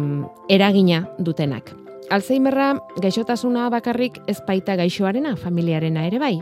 eragina 0.47 1.09
dutenak. 1.19 1.82
Alzheimerra 2.09 2.73
gaixotasuna 3.01 3.69
bakarrik 3.69 4.19
ez 4.27 4.39
baita 4.47 4.75
gaixoarena, 4.79 5.35
familiarena 5.37 6.07
ere 6.07 6.19
bai. 6.19 6.35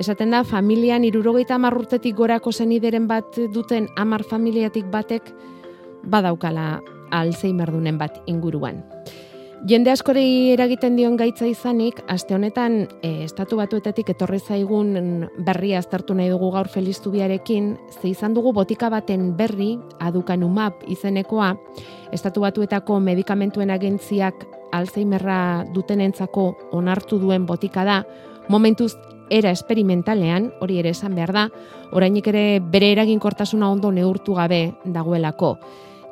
Esaten 0.00 0.30
da, 0.32 0.44
familian 0.44 1.04
irurogeita 1.04 1.56
amarrurtetik 1.58 2.16
gorako 2.16 2.52
zenideren 2.52 3.08
bat 3.08 3.36
duten 3.52 3.88
amar 3.96 4.24
familiatik 4.24 4.86
batek 4.90 5.32
badaukala 6.04 6.80
Alzheimer 7.10 7.72
dunen 7.72 7.98
bat 7.98 8.22
inguruan. 8.26 8.84
Jende 9.68 9.90
askorei 9.92 10.54
eragiten 10.54 10.94
dion 10.96 11.18
gaitza 11.20 11.44
izanik, 11.44 11.98
aste 12.08 12.32
honetan 12.32 12.86
e, 13.04 13.26
estatu 13.26 13.58
batuetatik 13.58 14.08
etorri 14.14 14.38
zaigun 14.40 15.26
berria 15.44 15.82
aztertu 15.82 16.16
nahi 16.16 16.30
dugu 16.32 16.48
gaur 16.54 16.70
felistubiarekin, 16.72 17.74
ze 18.00 18.08
izan 18.08 18.32
dugu 18.32 18.54
botika 18.56 18.88
baten 18.88 19.34
berri, 19.36 19.74
adukan 20.00 20.46
umap 20.48 20.80
izenekoa, 20.88 21.50
estatu 22.10 22.40
batuetako 22.40 23.02
medikamentuen 23.04 23.70
agentziak 23.70 24.46
Alzheimerra 24.72 25.64
dutenentzako 25.74 26.54
onartu 26.72 27.18
duen 27.18 27.46
botika 27.46 27.84
da, 27.84 28.02
momentuz 28.48 28.94
era 29.30 29.52
esperimentalean, 29.54 30.50
hori 30.60 30.80
ere 30.82 30.90
esan 30.90 31.14
behar 31.14 31.32
da, 31.32 31.46
orainik 31.94 32.26
ere 32.32 32.44
bere 32.60 32.90
eraginkortasuna 32.96 33.70
ondo 33.70 33.92
neurtu 33.94 34.34
gabe 34.34 34.74
dagoelako. 34.84 35.56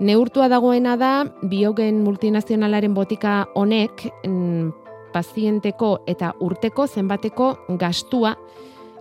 Neurtua 0.00 0.46
dagoena 0.48 0.94
da, 0.96 1.12
biogen 1.42 2.04
multinazionalaren 2.04 2.94
botika 2.94 3.48
honek, 3.58 4.06
mm, 4.24 4.70
pazienteko 5.12 6.04
eta 6.06 6.32
urteko 6.40 6.86
zenbateko 6.86 7.54
gastua 7.80 8.36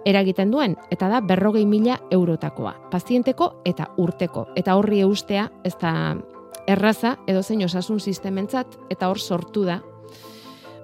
eragiten 0.08 0.52
duen, 0.52 0.78
eta 0.90 1.10
da 1.12 1.20
berrogei 1.22 1.66
mila 1.66 2.00
eurotakoa. 2.12 2.74
Pazienteko 2.92 3.52
eta 3.66 3.92
urteko. 3.98 4.48
Eta 4.56 4.78
horri 4.80 5.02
eustea, 5.04 5.50
ez 5.68 5.76
da 5.82 5.94
erraza 6.68 7.18
edo 7.28 7.44
zein 7.44 7.64
osasun 7.66 8.00
sistementzat 8.00 8.78
eta 8.90 9.10
hor 9.10 9.20
sortu 9.20 9.64
da 9.66 9.82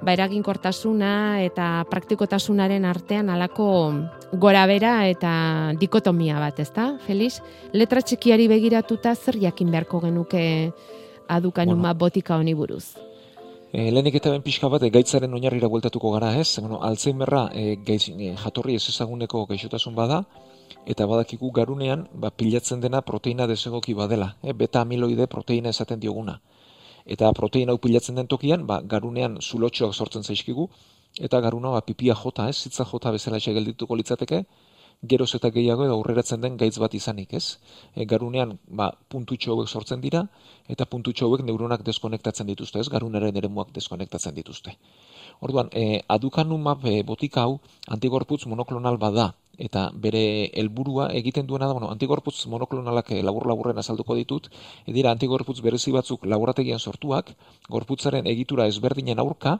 ba 0.03 0.11
eraginkortasuna 0.11 1.41
eta 1.45 1.85
praktikotasunaren 1.89 2.85
artean 2.85 3.29
halako 3.31 3.67
gorabera 4.33 5.07
eta 5.07 5.31
dikotomia 5.79 6.41
bat, 6.41 6.59
ezta? 6.59 6.97
Felix, 7.07 7.39
letra 7.71 8.03
txikiari 8.03 8.49
begiratuta 8.51 9.15
zer 9.15 9.39
jakin 9.39 9.71
beharko 9.71 10.01
genuke 10.03 10.43
adukanuma 11.31 11.93
bueno. 11.93 11.99
botika 11.99 12.37
honi 12.37 12.53
buruz? 12.53 12.97
E, 13.71 13.89
lehenik 13.91 14.19
eta 14.19 14.33
ben 14.33 14.43
pixka 14.45 14.69
bat, 14.69 14.83
gaitzaren 14.83 15.33
oinarrira 15.33 15.69
bueltatuko 15.71 16.11
gara, 16.13 16.33
ez? 16.37 16.59
Bueno, 16.59 16.81
Alzheimerra 16.83 17.47
e, 17.53 17.77
gaiz, 17.85 18.09
e, 18.09 18.35
jatorri 18.43 18.75
ez 18.75 18.83
ezaguneko 18.91 19.45
gaixotasun 19.49 19.95
bada, 19.95 20.23
eta 20.85 21.05
badakigu 21.07 21.51
garunean 21.51 22.07
ba, 22.13 22.31
pilatzen 22.31 22.81
dena 22.81 23.01
proteina 23.01 23.47
desegoki 23.47 23.93
badela, 23.93 24.35
e, 24.43 24.53
beta 24.53 24.81
amiloide 24.81 25.27
proteina 25.27 25.69
esaten 25.69 25.99
dioguna. 25.99 26.39
Eta 27.05 27.31
proteina 27.33 27.71
hau 27.71 27.79
pilatzen 27.79 28.15
den 28.15 28.27
tokian, 28.27 28.67
ba, 28.67 28.81
garunean 28.81 29.39
zulotxoak 29.41 29.93
sortzen 29.93 30.23
zaizkigu, 30.23 30.69
eta 31.19 31.39
garuna 31.41 31.71
ba, 31.71 31.81
pipia 31.81 32.15
jota, 32.15 32.49
ez, 32.49 32.57
zitza 32.57 32.85
jota 32.85 33.11
bezala 33.11 33.39
geldituko 33.39 33.95
litzateke, 33.95 34.43
geroz 35.03 35.33
eta 35.35 35.49
gehiago 35.51 35.85
edo 35.85 35.95
aurreratzen 35.97 36.41
den 36.41 36.57
gaitz 36.57 36.77
bat 36.79 36.93
izanik, 36.93 37.33
ez? 37.33 37.59
E, 37.95 38.05
garunean, 38.05 38.57
ba, 38.67 38.91
puntutxo 39.09 39.51
hauek 39.51 39.67
sortzen 39.67 40.01
dira, 40.01 40.27
eta 40.67 40.85
puntutxo 40.85 41.27
hauek 41.27 41.43
neuronak 41.43 41.83
deskonektatzen 41.83 42.47
dituzte, 42.47 42.79
ez? 42.79 42.89
Garunaren 42.89 43.35
eremuak 43.35 43.73
deskonektatzen 43.75 44.35
dituzte. 44.35 44.77
Orduan, 45.41 45.69
e, 45.71 46.01
adukanumab 46.07 46.85
e, 46.85 47.03
botika 47.03 47.43
hau 47.43 47.59
antigorputz 47.87 48.45
monoklonal 48.45 48.97
bada, 48.97 49.33
eta 49.57 49.89
bere 49.93 50.49
helburua 50.59 51.09
egiten 51.13 51.47
duena 51.47 51.67
da, 51.67 51.73
bueno, 51.73 51.89
antigorputz 51.91 52.47
monoklonalak 52.47 53.11
eh, 53.11 53.21
labur-laburren 53.23 53.77
azalduko 53.77 54.15
ditut, 54.17 54.49
edira 54.87 55.11
antigorputz 55.11 55.59
berezi 55.61 55.91
batzuk 55.91 56.25
laborategian 56.25 56.79
sortuak, 56.79 57.33
gorputzaren 57.69 58.27
egitura 58.27 58.67
ezberdinen 58.67 59.19
aurka, 59.19 59.59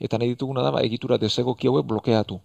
eta 0.00 0.18
nahi 0.18 0.34
dituguna 0.34 0.62
da, 0.62 0.72
ba, 0.74 0.82
egitura 0.82 1.18
desegoki 1.18 1.70
hauek 1.70 1.86
blokeatu. 1.86 2.40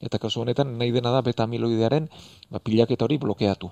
Eta 0.00 0.18
kasu 0.18 0.42
honetan 0.42 0.76
nahi 0.78 0.92
dena 0.92 1.10
da 1.10 1.22
beta 1.22 1.44
amiloidearen 1.44 2.08
ba, 2.50 2.58
pilaketa 2.58 3.06
hori 3.06 3.18
blokeatu 3.18 3.70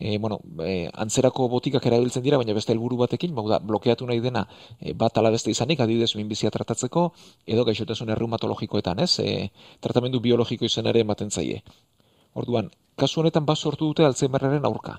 e, 0.00 0.18
bueno, 0.18 0.40
e, 0.64 0.88
antzerako 0.94 1.48
botikak 1.48 1.86
erabiltzen 1.90 2.22
dira, 2.22 2.38
baina 2.38 2.54
beste 2.54 2.72
helburu 2.72 2.96
batekin, 3.02 3.34
bau 3.34 3.46
da, 3.50 3.58
blokeatu 3.58 4.06
nahi 4.06 4.20
dena 4.24 4.46
e, 4.80 4.94
bat 4.94 5.18
ala 5.18 5.30
beste 5.34 5.50
izanik, 5.50 5.80
adibidez 5.80 6.14
minbizia 6.16 6.50
tratatzeko, 6.54 7.12
edo 7.46 7.64
gaixotasun 7.68 8.10
erreumatologikoetan, 8.14 9.02
ez? 9.04 9.18
E, 9.20 9.50
tratamendu 9.84 10.20
biologiko 10.24 10.64
izan 10.68 10.86
ere 10.86 11.04
ematen 11.06 11.30
zaie. 11.30 11.62
Orduan, 12.34 12.70
kasu 12.96 13.22
honetan 13.22 13.46
bat 13.46 13.58
sortu 13.58 13.90
dute 13.90 14.06
Alzheimerren 14.06 14.66
aurka. 14.66 14.98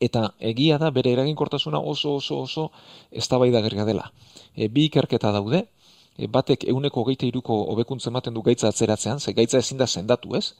Eta 0.00 0.30
egia 0.40 0.78
da, 0.80 0.88
bere 0.90 1.12
eraginkortasuna 1.12 1.78
oso 1.78 2.14
oso 2.16 2.40
oso 2.46 2.70
eztabaida 3.10 3.60
gerga 3.60 3.84
dela. 3.84 4.06
E, 4.56 4.68
bi 4.68 4.86
ikerketa 4.88 5.32
daude, 5.36 5.66
batek 6.28 6.64
euneko 6.68 7.04
geite 7.04 7.26
iruko 7.26 7.54
hobekuntza 7.72 8.10
ematen 8.10 8.34
du 8.34 8.42
gaitza 8.42 8.68
atzeratzean, 8.68 9.20
ze 9.20 9.32
gaitza 9.32 9.58
ezin 9.58 9.78
da 9.78 9.86
sendatu, 9.86 10.36
ez? 10.36 10.54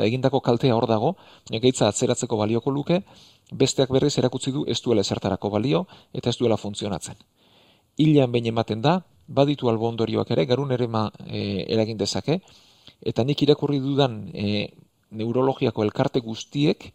egindako 0.00 0.40
kaltea 0.40 0.74
hor 0.76 0.86
dago, 0.88 1.16
gaitza 1.50 1.88
atzeratzeko 1.88 2.36
balioko 2.36 2.70
luke, 2.70 3.02
besteak 3.52 3.90
berriz 3.92 4.16
erakutsi 4.18 4.52
du 4.52 4.64
ez 4.66 4.80
duela 4.80 5.00
ezertarako 5.00 5.50
balio 5.50 5.86
eta 6.12 6.30
ez 6.30 6.36
duela 6.38 6.56
funtzionatzen. 6.56 7.16
Ilean 7.98 8.32
behin 8.32 8.46
ematen 8.46 8.80
da, 8.80 9.02
baditu 9.28 9.68
albo 9.68 9.88
ondorioak 9.88 10.30
ere, 10.30 10.46
garun 10.46 10.72
ere 10.72 10.86
ma 10.88 11.10
e, 11.26 11.66
eragin 11.68 11.98
dezake, 11.98 12.40
eta 13.02 13.24
nik 13.24 13.42
irakurri 13.42 13.80
dudan 13.80 14.30
e, 14.32 14.72
neurologiako 15.10 15.84
elkarte 15.84 16.20
guztiek 16.20 16.92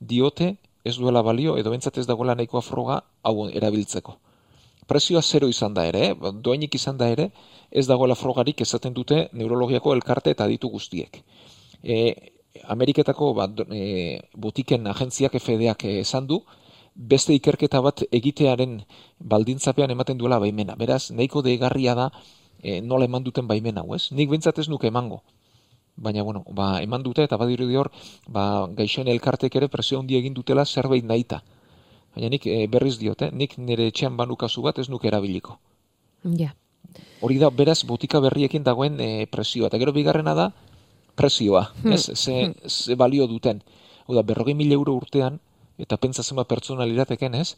diote 0.00 0.56
ez 0.84 0.96
duela 0.96 1.22
balio 1.22 1.56
edo 1.60 1.70
bentsat 1.70 1.98
ez 1.98 2.06
dagoela 2.08 2.34
nahikoa 2.34 2.62
froga 2.64 3.02
hau 3.22 3.48
erabiltzeko. 3.48 4.16
Prezioa 4.90 5.22
zero 5.22 5.48
izan 5.48 5.74
da 5.74 5.86
ere, 5.86 6.14
doainik 6.42 6.74
izan 6.74 6.98
da 6.98 7.08
ere, 7.14 7.30
ez 7.70 7.86
dagoela 7.86 8.16
frogarik 8.18 8.60
esaten 8.66 8.94
dute 8.94 9.28
neurologiako 9.32 9.94
elkarte 9.94 10.34
eta 10.34 10.48
ditu 10.50 10.70
guztiek. 10.72 11.20
E, 11.82 11.98
Ameriketako 12.74 13.32
bat, 13.38 13.62
e, 13.70 14.18
botiken 14.34 14.90
agentziak 14.90 15.36
FDAk 15.38 15.86
esan 15.92 16.26
du, 16.26 16.40
beste 16.94 17.34
ikerketa 17.34 17.80
bat 17.80 18.02
egitearen 18.10 18.80
baldintzapean 19.18 19.90
ematen 19.94 20.18
duela 20.18 20.40
baimena. 20.42 20.74
Beraz, 20.76 21.10
nahiko 21.10 21.42
deigarria 21.46 21.94
da 21.94 22.10
e, 22.62 22.80
nola 22.80 23.06
eman 23.06 23.24
duten 23.24 23.46
baimena, 23.46 23.84
ez? 23.94 24.10
Nik 24.12 24.30
bintzat 24.30 24.58
ez 24.58 24.68
nuke 24.68 24.90
emango. 24.90 25.22
Baina, 25.96 26.22
bueno, 26.22 26.44
ba, 26.56 26.80
eman 26.82 27.02
dute 27.02 27.24
eta 27.24 27.36
badiru 27.36 27.68
dior, 27.68 27.90
ba, 28.28 28.66
gaixoen 28.76 29.08
elkartek 29.08 29.56
ere 29.56 29.68
presio 29.68 30.00
handi 30.00 30.16
egin 30.16 30.34
dutela 30.34 30.64
zerbait 30.64 31.04
nahita. 31.04 31.42
Baina 32.14 32.30
nik 32.32 32.46
e, 32.46 32.66
berriz 32.70 32.96
diote, 32.98 33.30
nik 33.32 33.56
nire 33.58 33.86
etxean 33.90 34.16
banukazu 34.18 34.62
bat 34.62 34.78
ez 34.78 34.88
nuke 34.90 35.08
erabiliko. 35.08 35.58
Ja. 36.24 36.54
Hori 37.22 37.38
da, 37.38 37.50
beraz, 37.54 37.82
botika 37.86 38.20
berriekin 38.20 38.64
dagoen 38.66 38.98
e, 39.00 39.26
presioa. 39.30 39.70
Eta 39.70 39.78
gero 39.78 39.94
bigarrena 39.96 40.34
da, 40.34 40.50
prezioa, 41.14 41.68
hmm. 41.82 41.92
ez, 41.92 42.10
ze, 42.14 42.36
hmm. 42.46 42.68
ze 42.68 42.96
balio 42.96 43.26
duten. 43.30 43.62
Hau 44.06 44.16
da, 44.16 44.24
berrogei 44.26 44.56
mil 44.58 44.72
euro 44.72 44.96
urtean, 44.98 45.38
eta 45.78 45.96
pentsa 46.00 46.24
zema 46.26 46.44
pertsona 46.44 46.86
lirateken, 46.88 47.36
ez? 47.38 47.54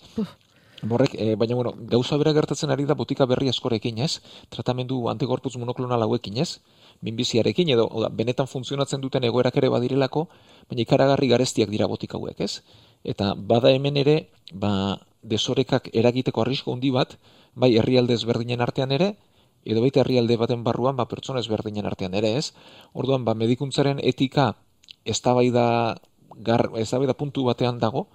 Borrek, 0.82 1.14
e, 1.14 1.34
baina, 1.38 1.54
bueno, 1.54 1.72
gauza 1.90 2.16
bera 2.18 2.32
gertatzen 2.34 2.72
ari 2.74 2.84
da 2.84 2.96
botika 2.98 3.26
berri 3.30 3.48
askorekin, 3.48 4.00
ez? 4.02 4.18
Tratamendu 4.50 5.06
antigorputz 5.12 5.54
monoklonal 5.62 6.02
hauekin, 6.02 6.40
ez? 6.42 6.58
Minbiziarekin, 7.06 7.70
edo, 7.70 7.86
da, 8.02 8.10
benetan 8.10 8.50
funtzionatzen 8.50 9.00
duten 9.00 9.22
egoerak 9.28 9.56
ere 9.62 9.70
badirelako, 9.70 10.26
baina 10.70 10.82
ikaragarri 10.82 11.30
garestiak 11.30 11.70
dira 11.70 11.86
botika 11.86 12.18
hauek, 12.18 12.42
ez? 12.42 12.64
Eta 13.04 13.34
bada 13.36 13.72
hemen 13.74 13.96
ere, 13.96 14.30
ba, 14.52 14.98
desorekak 15.22 15.90
eragiteko 15.92 16.42
arrisko 16.42 16.72
handi 16.74 16.90
bat, 16.90 17.16
bai 17.54 17.74
herrialde 17.78 18.14
ezberdinen 18.14 18.60
artean 18.60 18.92
ere, 18.92 19.14
edo 19.64 19.82
baita 19.82 20.02
herrialde 20.02 20.36
baten 20.36 20.64
barruan, 20.66 20.96
ba, 20.96 21.06
pertsona 21.10 21.42
ezberdinen 21.42 21.86
artean 21.86 22.14
ere 22.18 22.36
ez. 22.38 22.52
Orduan, 22.92 23.24
ba, 23.24 23.34
medikuntzaren 23.38 24.00
etika 24.02 24.52
eztabaida 25.04 25.66
gar, 26.42 26.68
eztabaida 26.78 27.14
puntu 27.18 27.44
batean 27.46 27.78
dago, 27.82 28.08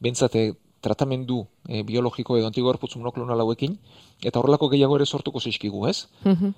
bentsate 0.00 0.52
tratamendu 0.84 1.46
e, 1.68 1.82
biologiko 1.82 2.36
edo 2.36 2.48
antigorputz 2.50 2.94
monoklonal 3.00 3.40
hauekin, 3.40 3.78
eta 4.22 4.40
horrelako 4.40 4.68
gehiago 4.74 4.98
ere 5.00 5.06
sortuko 5.06 5.40
zizkigu, 5.40 5.86
ez? 5.88 6.08
Mhm. 6.24 6.52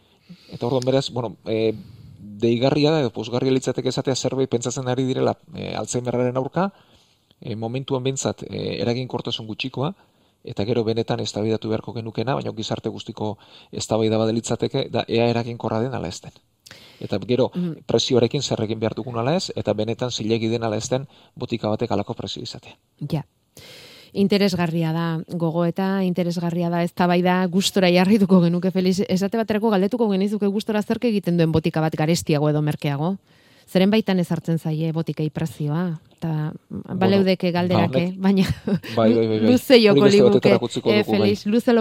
Eta 0.56 0.66
orduan 0.66 0.86
beraz, 0.86 1.08
bueno, 1.14 1.36
e, 1.46 1.74
deigarria 2.42 2.90
da, 2.90 3.00
edo 3.04 3.12
posgarria 3.14 3.54
litzateke 3.54 3.92
esatea 3.92 4.16
zerbait 4.16 4.50
pentsatzen 4.50 4.88
ari 4.90 5.06
direla 5.06 5.36
e, 5.54 5.74
Alzheimerraren 5.78 6.36
aurka, 6.36 6.72
e, 7.40 7.56
momentuan 7.56 8.04
bentsat 8.04 8.44
e, 8.48 8.80
eragin 8.80 9.08
kortasun 9.08 9.46
gutxikoa, 9.46 9.92
eta 10.46 10.64
gero 10.64 10.84
benetan 10.84 11.20
eztabaidatu 11.20 11.68
beharko 11.68 11.94
genukena, 11.96 12.36
baina 12.38 12.52
gizarte 12.56 12.88
guztiko 12.88 13.36
eztabaida 13.72 14.18
badelitzateke, 14.18 14.88
da 14.90 15.04
ea 15.08 15.26
eragin 15.30 15.58
korra 15.58 15.80
den 15.82 15.94
ala 15.94 16.08
ezten. 16.08 16.34
Eta 17.00 17.18
gero 17.28 17.50
mm. 17.54 17.86
presioarekin 17.86 18.42
zer 18.42 18.62
egin 18.64 18.80
behar 18.80 18.94
dugun 18.94 19.18
ala 19.18 19.36
ez, 19.36 19.50
eta 19.56 19.74
benetan 19.74 20.10
zilegi 20.10 20.48
den 20.48 20.64
ala 20.64 20.76
ezten 20.76 21.06
botika 21.34 21.68
batek 21.68 21.92
alako 21.92 22.14
presio 22.14 22.42
izatea. 22.42 22.78
Ja 23.10 23.26
interesgarria 24.16 24.92
da 24.92 25.06
gogo 25.28 25.64
eta 25.68 26.02
interesgarria 26.04 26.70
da 26.72 26.82
eztabaida 26.86 27.36
gustora 27.52 27.90
jarrituko 27.92 28.40
genuke 28.40 28.70
Feliz 28.72 29.00
esate 29.08 29.36
baterako 29.36 29.70
galdetuko 29.74 30.08
genizuke 30.08 30.48
gustora 30.52 30.82
zerke 30.82 31.10
egiten 31.12 31.36
duen 31.36 31.52
botika 31.52 31.82
bat 31.84 31.96
garestiago 31.96 32.48
edo 32.50 32.62
merkeago 32.62 33.16
zeren 33.66 33.90
baitan 33.90 34.20
ezartzen 34.22 34.58
zaie 34.58 34.92
botikei 34.94 35.28
prezioa 35.30 35.98
eta 36.16 36.52
baleudeke 36.70 37.50
galderake 37.52 38.04
ba, 38.14 38.28
baina 38.28 38.46
bai, 38.96 39.12
bai, 39.12 39.26
bai, 39.28 39.40
luze 39.44 39.80
joko 39.82 40.06
liguke. 40.06 40.56
e, 40.84 41.02
Feliz 41.04 41.46
luze 41.46 41.74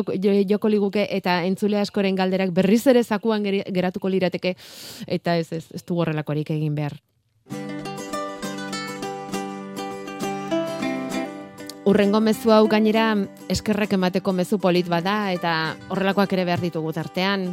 joko 0.50 0.70
liguke 0.70 1.08
eta 1.10 1.44
entzule 1.46 1.80
askoren 1.80 2.16
galderak 2.16 2.52
berriz 2.52 2.86
ere 2.88 3.04
zakuan 3.04 3.44
geratuko 3.46 4.10
lirateke 4.10 4.56
eta 5.08 5.38
ez 5.38 5.52
ez, 5.52 5.66
ez 5.72 5.84
du 5.86 6.00
horrelakorik 6.00 6.52
egin 6.52 6.76
behar. 6.76 6.98
Urrengo 11.86 12.18
mezu 12.18 12.50
hau 12.50 12.64
gainera 12.66 13.12
eskerrek 13.48 13.92
emateko 13.94 14.34
mezu 14.34 14.58
polit 14.58 14.88
bada 14.90 15.32
eta 15.32 15.76
horrelakoak 15.94 16.34
ere 16.34 16.46
behar 16.50 16.64
ditugu 16.64 16.92
tartean. 16.98 17.52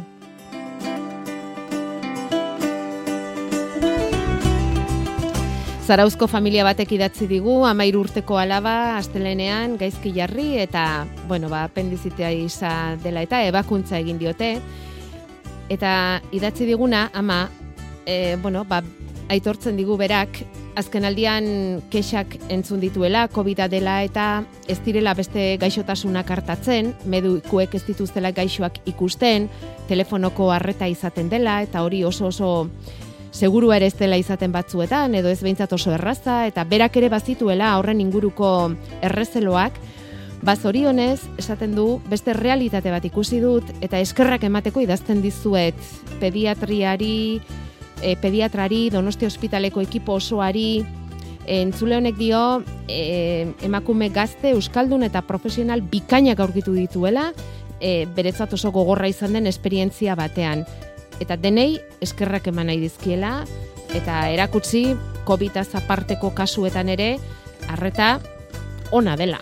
Zarauzko 5.83 6.29
familia 6.31 6.63
batek 6.63 6.93
idatzi 6.95 7.25
digu, 7.27 7.57
amairu 7.67 8.05
urteko 8.05 8.37
alaba, 8.39 8.95
astelenean, 8.95 9.73
gaizki 9.75 10.13
jarri, 10.15 10.53
eta, 10.61 11.03
bueno, 11.27 11.49
ba, 11.51 11.65
apendizitea 11.67 12.29
isa 12.39 12.71
dela 13.03 13.19
eta 13.25 13.41
ebakuntza 13.49 13.99
egin 13.99 14.21
diote. 14.21 14.53
Eta 15.67 16.21
idatzi 16.31 16.69
diguna, 16.69 17.09
ama, 17.11 17.49
e, 18.07 18.37
bueno, 18.39 18.63
ba, 18.63 18.79
aitortzen 19.27 19.75
digu 19.75 19.97
berak, 19.99 20.39
azken 20.79 21.03
aldian 21.03 21.45
kexak 21.91 22.37
entzun 22.47 22.79
dituela, 22.79 23.27
covid 23.27 23.65
dela 23.67 23.99
eta 24.07 24.45
ez 24.71 24.79
direla 24.85 25.13
beste 25.13 25.57
gaixotasunak 25.59 26.31
hartatzen, 26.31 26.93
medikuek 27.05 27.75
ez 27.75 27.83
dituztela 27.83 28.31
gaixoak 28.31 28.79
ikusten, 28.87 29.49
telefonoko 29.91 30.47
harreta 30.55 30.87
izaten 30.87 31.27
dela, 31.29 31.59
eta 31.61 31.83
hori 31.83 32.05
oso 32.07 32.31
oso 32.31 32.53
seguru 33.33 33.73
ere 33.73 33.89
ez 33.89 33.97
dela 33.97 34.17
izaten 34.21 34.53
batzuetan, 34.53 35.15
edo 35.17 35.31
ez 35.33 35.41
behintzat 35.41 35.73
oso 35.73 35.91
erraza, 35.91 36.45
eta 36.47 36.63
berak 36.69 36.95
ere 37.01 37.09
bazituela 37.09 37.73
horren 37.79 38.01
inguruko 38.01 38.53
errezeloak, 39.01 39.81
Bazorionez, 40.43 41.21
esaten 41.39 41.71
du, 41.71 42.01
beste 42.11 42.33
realitate 42.35 42.91
bat 42.91 43.05
ikusi 43.07 43.39
dut, 43.39 43.69
eta 43.79 44.01
eskerrak 44.03 44.43
emateko 44.43 44.81
idazten 44.83 45.21
dizuet 45.23 45.77
pediatriari, 46.19 47.39
e, 48.03 48.17
pediatrari, 48.19 48.89
donosti 48.91 49.25
ospitaleko 49.25 49.81
ekipo 49.81 50.17
osoari, 50.19 50.83
entzule 51.47 51.95
honek 51.95 52.19
dio, 52.19 52.41
e, 52.91 53.47
emakume 53.63 54.09
gazte, 54.11 54.51
euskaldun 54.51 55.07
eta 55.07 55.23
profesional 55.23 55.81
bikainak 55.81 56.43
aurkitu 56.43 56.75
dituela, 56.75 57.29
e, 57.79 58.03
beretzat 58.15 58.53
oso 58.59 58.71
gogorra 58.75 59.07
izan 59.07 59.39
den 59.39 59.47
esperientzia 59.47 60.19
batean. 60.19 60.67
Eta 61.21 61.37
denei, 61.37 61.81
eskerrak 62.01 62.47
eman 62.47 62.67
nahi 62.67 62.79
dizkiela, 62.81 63.43
eta 63.93 64.29
erakutsi, 64.33 64.95
covid 65.25 65.57
aparteko 65.61 66.33
kasuetan 66.33 66.89
ere, 66.89 67.17
arreta 67.69 68.19
ona 68.91 69.15
dela. 69.15 69.39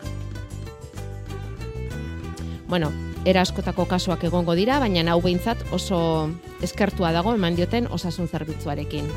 Bueno, 2.67 2.91
era 3.25 3.41
askotako 3.41 3.85
kasuak 3.85 4.23
egongo 4.23 4.55
dira, 4.55 4.79
baina 4.79 5.03
hau 5.11 5.21
behintzat 5.21 5.59
oso 5.71 6.29
eskertua 6.61 7.11
dago 7.11 7.33
eman 7.33 7.55
dioten 7.55 7.87
osasun 7.91 8.27
zerbitzuarekin. 8.27 9.09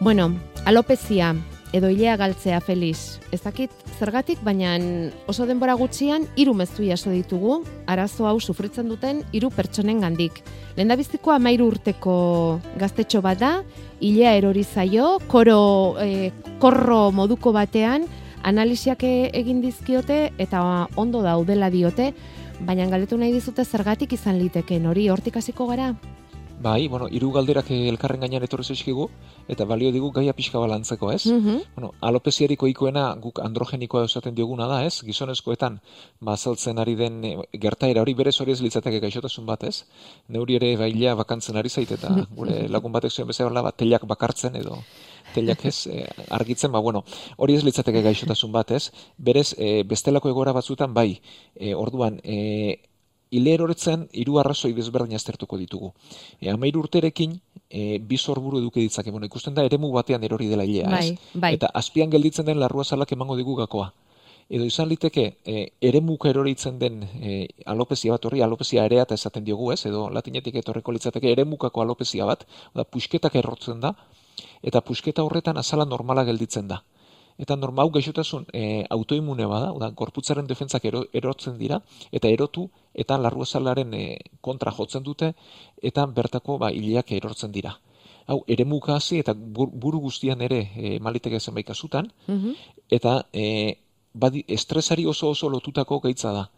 Bueno, 0.00 0.34
alopezia 0.64 1.34
edo 1.72 1.88
hilea 1.88 2.16
galtzea 2.16 2.60
feliz. 2.60 3.20
Ez 3.32 3.40
dakit 3.44 3.70
zergatik, 3.98 4.40
baina 4.42 4.74
oso 5.30 5.46
denbora 5.46 5.76
gutxian 5.78 6.26
hiru 6.36 6.54
mezu 6.54 6.84
jaso 6.86 7.12
ditugu 7.14 7.60
arazo 7.86 8.26
hau 8.26 8.38
sufritzen 8.40 8.88
duten 8.88 9.22
hiru 9.32 9.50
pertsonen 9.54 10.00
gandik. 10.00 10.42
Lendabiziko 10.76 11.32
amairu 11.34 11.68
urteko 11.70 12.60
gaztetxo 12.80 13.22
bat 13.22 13.38
da, 13.38 13.52
hilea 14.00 14.34
erori 14.38 14.64
zaio, 14.64 15.18
koro, 15.28 15.96
e, 16.02 16.32
korro 16.58 17.10
moduko 17.12 17.52
batean, 17.52 18.06
analiziak 18.42 19.04
egin 19.04 19.60
dizkiote 19.60 20.30
eta 20.38 20.62
ondo 20.96 21.22
daudela 21.22 21.70
diote, 21.70 22.12
baina 22.60 22.86
galdetu 22.88 23.18
nahi 23.20 23.32
dizute 23.32 23.64
zergatik 23.64 24.12
izan 24.16 24.40
liteken 24.40 24.88
hori 24.90 25.08
hortik 25.08 25.36
hasiko 25.36 25.68
gara? 25.70 25.94
Bai, 26.60 26.88
bueno, 26.88 27.06
hiru 27.08 27.30
galderak 27.32 27.70
elkarren 27.72 28.20
gainean 28.20 28.44
etorri 28.44 28.66
zaizkigu 28.68 29.06
eta 29.48 29.64
balio 29.64 29.88
digu 29.94 30.10
gaia 30.12 30.34
pixka 30.36 30.60
balantzeko, 30.60 31.08
ez? 31.12 31.24
Mm 31.26 31.60
Bueno, 31.74 31.94
alopeziariko 32.04 32.68
ikoena 32.68 33.14
guk 33.16 33.40
androgenikoa 33.40 34.04
esaten 34.04 34.34
dioguna 34.34 34.66
da, 34.68 34.82
ez? 34.84 35.00
Gizonezkoetan 35.06 35.78
bazaltzen 36.20 36.78
ari 36.78 36.94
den 36.98 37.24
e, 37.24 37.30
gertaera 37.62 38.02
hori 38.02 38.12
berez 38.14 38.34
hori 38.40 38.52
ez 38.52 38.60
litzateke 38.60 39.00
gaixotasun 39.00 39.46
bat, 39.46 39.64
ez? 39.64 39.86
Neuri 40.28 40.58
ere 40.60 40.74
baila 40.76 41.14
bakantzen 41.22 41.56
ari 41.56 41.70
zait 41.70 41.96
eta 41.96 42.12
gure 42.38 42.68
lagun 42.68 42.92
batek 42.92 43.16
zuen 43.16 43.32
bezala 43.32 43.62
bat 43.62 43.80
telak 43.80 44.04
bakartzen 44.04 44.60
edo 44.60 44.82
telak 45.34 45.64
ez 45.64 45.86
e, 45.86 46.04
argitzen, 46.28 46.72
ba 46.72 46.80
bueno, 46.80 47.04
hori 47.38 47.56
ez 47.56 47.64
litzateke 47.64 48.02
gaixotasun 48.02 48.52
bat, 48.52 48.76
ez? 48.76 48.90
Berez 49.16 49.54
e, 49.56 49.82
bestelako 49.88 50.28
egora 50.28 50.52
batzutan 50.52 50.92
bai, 50.92 51.22
e, 51.56 51.72
orduan 51.74 52.20
e, 52.22 52.89
Ile 53.30 53.54
eroretzen, 53.54 54.08
iru 54.22 54.38
arrazoi 54.42 54.72
desberdin 54.74 55.14
aztertuko 55.14 55.58
ditugu. 55.58 55.92
E, 56.40 56.50
Amair 56.50 56.76
urterekin, 56.80 57.36
e, 57.70 57.98
bi 58.02 58.18
zorburu 58.18 58.58
eduke 58.58 58.82
ditzake. 58.82 59.12
Bueno, 59.14 59.26
ikusten 59.30 59.54
da, 59.54 59.64
eremu 59.64 59.92
batean 59.94 60.24
erori 60.26 60.48
dela 60.50 60.66
ilea, 60.66 60.90
bai, 60.90 61.16
bai. 61.34 61.54
Eta 61.54 61.70
azpian 61.82 62.10
gelditzen 62.10 62.46
den 62.46 62.58
larrua 62.58 62.84
salak 62.84 63.12
emango 63.12 63.36
digu 63.38 63.54
gakoa. 63.62 63.92
Edo 64.50 64.66
izan 64.66 64.88
liteke, 64.90 65.26
e, 65.46 65.68
eremuka 65.80 66.28
eroritzen 66.32 66.78
den 66.80 67.04
e, 67.22 67.46
alopezia 67.70 68.16
bat 68.16 68.24
horri, 68.26 68.42
alopezia 68.42 68.84
erea 68.90 69.06
eta 69.06 69.14
esaten 69.14 69.46
diogu 69.46 69.70
ez, 69.70 69.84
edo 69.86 70.08
latinetik 70.10 70.58
etorreko 70.58 70.90
litzateke 70.96 71.30
eremukako 71.30 71.84
alopezia 71.84 72.26
bat, 72.26 72.42
da 72.74 72.82
pusketak 72.82 73.38
errotzen 73.38 73.78
da, 73.84 73.94
eta 74.66 74.82
pusketa 74.82 75.22
horretan 75.22 75.60
azala 75.60 75.86
normala 75.86 76.26
gelditzen 76.26 76.66
da 76.66 76.82
eta 77.40 77.56
normal 77.56 77.90
gaixotasun 77.94 78.46
e, 78.52 78.84
autoimune 78.90 79.46
bada, 79.48 79.72
da, 79.80 79.90
gorputzaren 79.96 80.46
defentzak 80.46 80.84
erotzen 80.86 81.56
dira, 81.58 81.80
eta 82.12 82.28
erotu, 82.28 82.68
eta 82.94 83.16
larruazalaren 83.18 83.94
e, 83.96 84.04
kontra 84.44 84.72
jotzen 84.76 85.06
dute, 85.06 85.32
eta 85.82 86.04
bertako 86.06 86.58
ba, 86.60 86.70
iliak 86.70 87.12
erortzen 87.16 87.52
dira. 87.52 87.78
Hau, 88.30 88.44
ere 88.46 88.64
hasi 88.94 89.18
eta 89.18 89.34
buru 89.34 89.98
guztian 90.00 90.40
ere 90.40 90.60
e, 90.76 90.98
maliteke 91.00 91.40
zenbait 91.40 91.66
kasutan, 91.66 92.12
mm 92.26 92.52
eta 92.90 93.22
e, 93.32 93.78
badi, 94.12 94.44
estresari 94.48 95.06
oso 95.06 95.28
oso 95.30 95.48
lotutako 95.48 96.00
gaitza 96.00 96.32
da. 96.32 96.48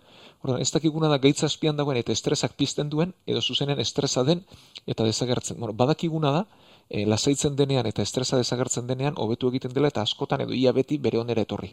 Ordan, 0.42 0.60
ez 0.60 0.70
dakiguna 0.72 1.08
da 1.08 1.18
gaitza 1.18 1.46
azpian 1.46 1.76
dagoen 1.76 1.98
eta 2.00 2.12
estresak 2.12 2.56
pizten 2.56 2.88
duen, 2.88 3.12
edo 3.26 3.42
zuzenen 3.42 3.78
estresa 3.78 4.24
den, 4.24 4.40
eta 4.86 5.04
dezagertzen. 5.04 5.58
Bueno, 5.60 5.74
badakiguna 5.74 6.32
da, 6.32 6.46
e, 6.92 7.06
lasaitzen 7.08 7.56
denean 7.56 7.88
eta 7.88 8.04
estresa 8.04 8.36
desagertzen 8.36 8.86
denean 8.86 9.16
hobetu 9.16 9.48
egiten 9.48 9.72
dela 9.72 9.88
eta 9.88 10.04
askotan 10.04 10.44
edo 10.46 10.52
ia 10.52 10.76
beti 10.76 11.00
bere 11.08 11.18
onera 11.24 11.48
etorri. 11.48 11.72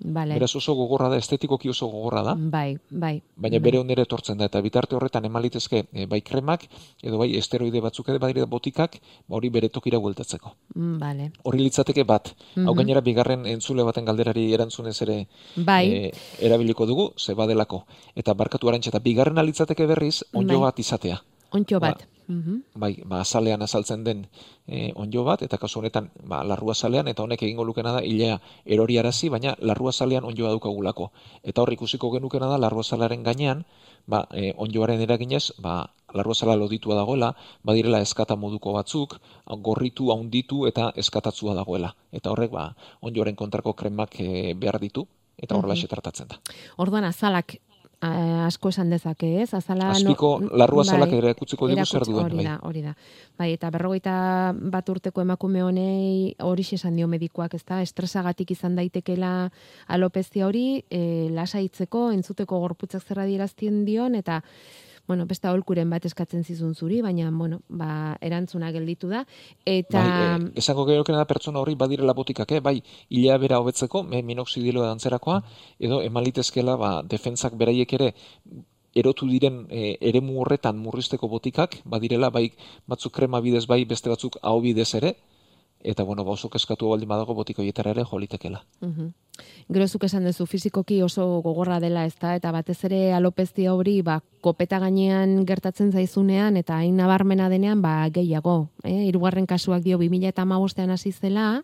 Vale. 0.00 0.34
Beraz 0.34 0.54
oso 0.54 0.74
gogorra 0.78 1.08
da, 1.10 1.16
estetikoki 1.18 1.68
oso 1.72 1.88
gogorra 1.90 2.20
da. 2.22 2.34
Bai, 2.38 2.78
bai. 2.88 3.16
Baina 3.34 3.56
bai. 3.58 3.62
bere 3.64 3.80
onera 3.80 4.04
etortzen 4.06 4.38
da, 4.38 4.46
eta 4.46 4.60
bitarte 4.62 4.94
horretan 4.94 5.24
emalitezke 5.26 5.80
e, 5.90 6.04
bai 6.06 6.20
kremak, 6.22 6.68
edo 7.02 7.18
bai 7.18 7.32
esteroide 7.38 7.82
batzuk 7.82 8.12
edo 8.12 8.20
badire 8.22 8.46
botikak, 8.46 9.00
ba 9.26 9.38
hori 9.40 9.50
bere 9.50 9.70
tokira 9.74 9.98
gueltatzeko. 9.98 10.52
Mm, 10.76 10.98
vale. 11.02 11.30
Hori 11.42 11.64
litzateke 11.64 12.04
bat, 12.06 12.30
mm 12.54 12.68
hau 12.68 12.74
gainera 12.78 13.00
bigarren 13.02 13.46
entzule 13.50 13.82
baten 13.82 14.06
galderari 14.06 14.52
erantzunez 14.54 14.94
ere 15.02 15.18
bai. 15.56 15.82
e, 15.88 16.12
erabiliko 16.46 16.86
dugu, 16.86 17.10
ze 17.18 17.34
badelako. 17.34 17.82
Eta 18.14 18.34
barkatu 18.34 18.68
arantxe, 18.68 18.94
eta 18.94 19.02
bigarren 19.02 19.38
alitzateke 19.38 19.86
berriz, 19.86 20.22
onjo 20.32 20.60
bai. 20.60 20.68
bat 20.68 20.78
izatea. 20.78 21.18
Onjo 21.50 21.80
bat. 21.80 22.06
Ba, 22.06 22.17
-hmm. 22.28 22.62
Bai, 22.74 23.02
ba, 23.04 23.20
azalean 23.20 23.62
azaltzen 23.62 24.04
den 24.04 24.26
e, 24.66 24.92
onjo 24.94 25.24
bat, 25.24 25.42
eta 25.42 25.58
kasu 25.58 25.78
honetan, 25.80 26.10
ba, 26.24 26.44
larrua 26.44 26.72
azalean, 26.72 27.08
eta 27.08 27.22
honek 27.22 27.42
egingo 27.42 27.64
lukena 27.64 27.92
da, 27.92 28.00
hilea 28.02 28.40
eroriarazi, 28.64 29.28
baina 29.28 29.54
larrua 29.60 29.90
azalean 29.90 30.24
onjoa 30.24 30.52
dukagulako. 30.52 31.10
Eta 31.42 31.62
hor 31.62 31.72
ikusiko 31.72 32.10
genukena 32.10 32.46
da, 32.46 32.58
larrua 32.58 32.80
azalearen 32.80 33.22
gainean, 33.22 33.64
ba, 34.06 34.26
e, 34.32 34.52
onjoaren 34.56 35.00
eraginez, 35.00 35.52
ba, 35.58 35.90
larrua 36.14 36.32
azala 36.32 36.56
loditua 36.56 36.94
dagoela, 36.94 37.34
badirela 37.62 38.00
eskata 38.00 38.36
moduko 38.36 38.72
batzuk, 38.72 39.18
gorritu, 39.60 40.10
haunditu 40.12 40.66
eta 40.66 40.92
eskatatzua 40.96 41.54
dagoela. 41.54 41.94
Eta 42.12 42.30
horrek, 42.30 42.50
ba, 42.50 42.74
onjoaren 43.00 43.36
kontrako 43.36 43.72
kremak 43.72 44.20
e, 44.20 44.54
behar 44.54 44.80
ditu, 44.80 45.06
eta 45.38 45.56
horrela 45.56 45.74
tratatzen 45.88 46.28
da. 46.28 46.40
Orduan 46.76 47.04
azalak 47.04 47.54
eh, 47.54 47.67
asko 48.00 48.70
esan 48.70 48.90
dezake, 48.90 49.42
ez? 49.42 49.52
Azala 49.54 49.90
Azpiko 49.90 50.38
larru 50.54 50.80
azalak 50.80 51.10
bai, 51.10 51.18
ere 51.18 51.30
ikutziko 51.34 51.68
dugu 51.68 51.84
zer 51.84 52.04
duen. 52.06 52.24
Hori 52.24 52.44
da, 52.44 52.54
bai. 52.58 52.68
hori 52.68 52.82
da. 52.82 52.94
Bai, 53.38 53.52
eta 53.56 53.70
berrogeita 53.74 54.14
bat 54.54 54.88
urteko 54.88 55.22
emakume 55.24 55.62
honei 55.66 56.34
hori 56.38 56.66
esan 56.78 56.96
dio 56.96 57.08
medikoak, 57.08 57.54
ezta? 57.54 57.82
Estresagatik 57.82 58.50
izan 58.54 58.76
daitekela 58.78 59.50
alopezia 59.88 60.46
hori, 60.46 60.84
e, 60.90 61.28
lasaitzeko, 61.34 62.10
entzuteko 62.12 62.60
gorputzak 62.60 63.02
zerra 63.02 63.26
diraztien 63.26 63.84
dion, 63.84 64.14
eta 64.14 64.42
bueno, 65.08 65.26
beste 65.26 65.48
aholkuren 65.48 65.90
bat 65.90 66.04
eskatzen 66.04 66.44
zizun 66.44 66.74
zuri, 66.76 67.00
baina, 67.02 67.30
bueno, 67.32 67.62
ba, 67.68 68.16
erantzuna 68.20 68.70
gelditu 68.76 69.08
da. 69.08 69.24
Eta... 69.64 70.02
Bai, 70.04 70.48
e, 70.52 70.58
esango 70.60 70.84
da 70.86 71.24
pertsona 71.24 71.60
hori 71.60 71.74
badirela 71.74 72.14
botikak, 72.14 72.52
eh? 72.52 72.60
bai, 72.60 72.82
hilea 73.08 73.38
bera 73.38 73.58
hobetzeko, 73.58 74.02
me 74.04 74.22
minoxidilo 74.22 74.84
dantzerakoa, 74.84 75.42
edo 75.80 76.02
emalitezkela, 76.02 76.76
ba, 76.76 76.90
defentzak 77.02 77.56
beraiek 77.56 77.92
ere, 77.98 78.12
erotu 78.94 79.26
diren 79.28 79.64
e, 79.70 79.96
eremu 80.10 80.42
horretan 80.42 80.78
murrizteko 80.78 81.28
botikak, 81.28 81.80
badirela, 81.84 82.30
bai, 82.30 82.50
batzuk 82.86 83.14
krema 83.14 83.40
bidez, 83.40 83.66
bai, 83.66 83.84
beste 83.88 84.12
batzuk 84.12 84.38
hau 84.42 84.60
bidez 84.60 84.92
ere, 85.00 85.14
eta 85.82 86.02
bueno, 86.02 86.24
ba 86.24 86.32
oso 86.32 86.50
keskatu 86.50 86.88
baldin 86.88 87.08
badago 87.08 87.34
botiko 87.34 87.62
hietara 87.62 87.90
ere 87.90 88.04
jolitekela. 88.04 88.64
Mhm. 88.80 89.12
Gero 89.72 89.86
zuk 89.86 90.04
esan 90.04 90.24
duzu 90.24 90.46
fizikoki 90.46 91.02
oso 91.02 91.40
gogorra 91.42 91.78
dela, 91.80 92.04
ezta 92.06 92.34
eta 92.34 92.50
batez 92.50 92.82
ere 92.84 93.12
alopezia 93.12 93.74
hori 93.74 94.02
ba 94.02 94.22
kopeta 94.40 94.80
gainean 94.80 95.44
gertatzen 95.46 95.92
zaizunean 95.92 96.56
eta 96.56 96.78
hain 96.78 96.96
nabarmena 96.96 97.48
denean 97.48 97.82
ba 97.82 98.08
gehiago, 98.10 98.68
eh? 98.82 99.06
Hirugarren 99.06 99.46
kasuak 99.46 99.82
dio 99.82 99.98
2015ean 99.98 100.90
hasi 100.90 101.12
zela, 101.12 101.62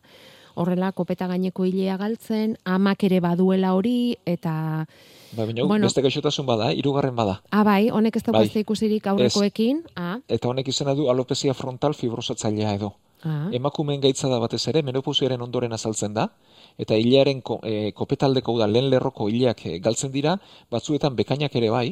horrela 0.54 0.92
kopeta 0.92 1.26
gaineko 1.26 1.64
hilea 1.64 1.96
galtzen, 1.96 2.56
amak 2.64 3.02
ere 3.04 3.20
baduela 3.20 3.74
hori 3.74 4.16
eta 4.24 4.86
Ba, 5.34 5.46
baina, 5.46 5.64
bueno, 5.66 5.86
beste 5.88 6.02
gaixotasun 6.02 6.46
bada, 6.46 6.70
eh? 6.70 6.76
irugarren 6.78 7.16
bada. 7.16 7.40
Ah, 7.50 7.64
bai, 7.66 7.90
honek 7.90 8.16
ez 8.16 8.22
dago 8.22 8.38
bai. 8.38 8.50
ikusirik 8.54 9.06
aurrekoekin. 9.10 9.82
Ah. 9.96 10.20
Eta 10.28 10.48
honek 10.48 10.68
izena 10.68 10.94
du 10.94 11.08
alopezia 11.10 11.54
frontal 11.54 11.94
fibrosatzailea 11.94 12.74
edo. 12.74 12.92
Ah. 13.24 13.48
Emakumeen 13.56 14.02
gaitza 14.04 14.28
da 14.28 14.38
batez 14.38 14.60
ere, 14.68 14.82
menopausiaren 14.84 15.40
ondoren 15.40 15.72
azaltzen 15.72 16.12
da, 16.12 16.26
eta 16.76 16.96
hilearen 17.00 17.40
ko, 17.40 17.56
e, 17.64 17.92
kopetaldeko 17.96 18.58
da 18.58 18.66
lehen 18.68 18.90
lerroko 18.92 19.30
hileak 19.32 19.64
e, 19.64 19.78
galtzen 19.86 20.12
dira, 20.12 20.34
batzuetan 20.70 21.16
bekainak 21.16 21.56
ere 21.56 21.70
bai, 21.72 21.86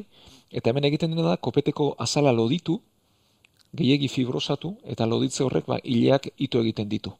eta 0.50 0.70
hemen 0.70 0.84
egiten 0.90 1.16
dena 1.16 1.30
da, 1.30 1.38
kopeteko 1.40 1.94
azala 2.06 2.34
loditu, 2.36 2.82
gehiegi 3.72 4.12
fibrosatu, 4.12 4.74
eta 4.84 5.08
loditze 5.08 5.46
horrek 5.46 5.72
ba, 5.72 5.80
hileak 5.80 6.28
ito 6.36 6.60
egiten 6.60 6.92
ditu. 6.92 7.14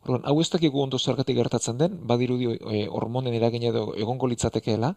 Horren, 0.00 0.24
hau 0.24 0.38
ez 0.40 0.48
dakigu 0.48 0.80
ondo 0.80 0.98
zergatik 0.98 1.36
gertatzen 1.36 1.76
den, 1.76 2.00
badirudio 2.08 2.56
e, 2.56 2.86
hormonen 2.88 3.36
eragin 3.36 3.68
edo 3.68 3.90
egongo 4.00 4.32
litzatekeela, 4.32 4.94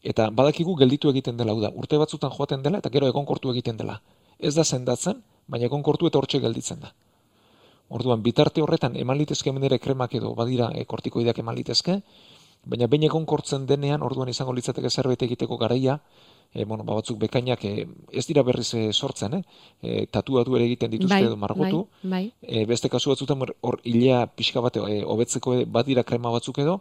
eta 0.00 0.30
badakigu 0.30 0.78
gelditu 0.80 1.12
egiten 1.12 1.36
dela, 1.36 1.52
da, 1.60 1.74
urte 1.76 2.00
batzutan 2.00 2.32
joaten 2.32 2.64
dela, 2.64 2.80
eta 2.80 2.88
gero 2.88 3.12
egonkortu 3.12 3.52
egiten 3.52 3.76
dela. 3.76 4.00
Ez 4.38 4.54
da 4.56 4.64
zendatzen, 4.64 5.20
baina 5.46 5.68
egonkortu 5.68 6.08
eta 6.08 6.22
hortxe 6.22 6.40
gelditzen 6.40 6.80
da. 6.80 6.96
Orduan, 7.94 8.22
bitarte 8.26 8.62
horretan 8.62 8.96
eman 8.98 9.18
litezke 9.20 9.52
ere 9.68 9.78
kremak 9.78 10.14
edo 10.18 10.34
badira 10.34 10.70
e, 10.74 10.84
kortikoideak 10.84 11.38
eman 11.38 11.54
litezke, 11.54 12.00
baina 12.64 12.86
behin 12.86 13.04
egon 13.06 13.26
kortzen 13.26 13.66
denean, 13.66 14.02
orduan 14.02 14.28
izango 14.28 14.52
litzateke 14.52 14.90
zerbait 14.90 15.22
egiteko 15.22 15.58
garaia, 15.60 15.98
e, 16.52 16.64
bueno, 16.64 16.84
ba, 16.84 16.94
batzuk 16.94 17.18
bekainak 17.18 17.64
e, 17.64 17.86
ez 18.12 18.24
dira 18.26 18.42
berriz 18.42 18.72
e, 18.74 18.92
sortzen, 18.92 19.34
eh? 19.38 19.42
e, 19.82 20.06
tatuatu 20.06 20.56
ere 20.56 20.66
egiten 20.70 20.90
dituzte 20.90 21.14
bai, 21.14 21.24
edo 21.28 21.36
margotu, 21.36 21.84
bai, 22.02 22.24
bai. 22.42 22.64
beste 22.70 22.90
kasu 22.90 23.12
batzutan 23.12 23.42
hor 23.42 23.80
hilea 23.84 24.24
pixka 24.26 24.62
bate 24.64 24.82
e, 24.88 25.02
hobetzeko 25.04 25.58
e, 25.58 25.64
badira 25.64 26.04
krema 26.04 26.32
batzuk 26.34 26.62
edo, 26.64 26.80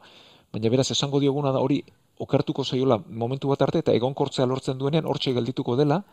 baina 0.54 0.70
beraz 0.70 0.90
esango 0.94 1.20
dioguna 1.20 1.52
da 1.52 1.62
hori 1.62 1.82
okertuko 2.22 2.64
zaiola 2.64 3.00
momentu 3.10 3.50
bat 3.50 3.62
arte 3.66 3.82
eta 3.82 3.94
egon 3.98 4.14
kortzea 4.14 4.46
lortzen 4.46 4.78
duenean 4.78 5.10
hortxe 5.10 5.34
geldituko 5.34 5.76
dela, 5.76 6.04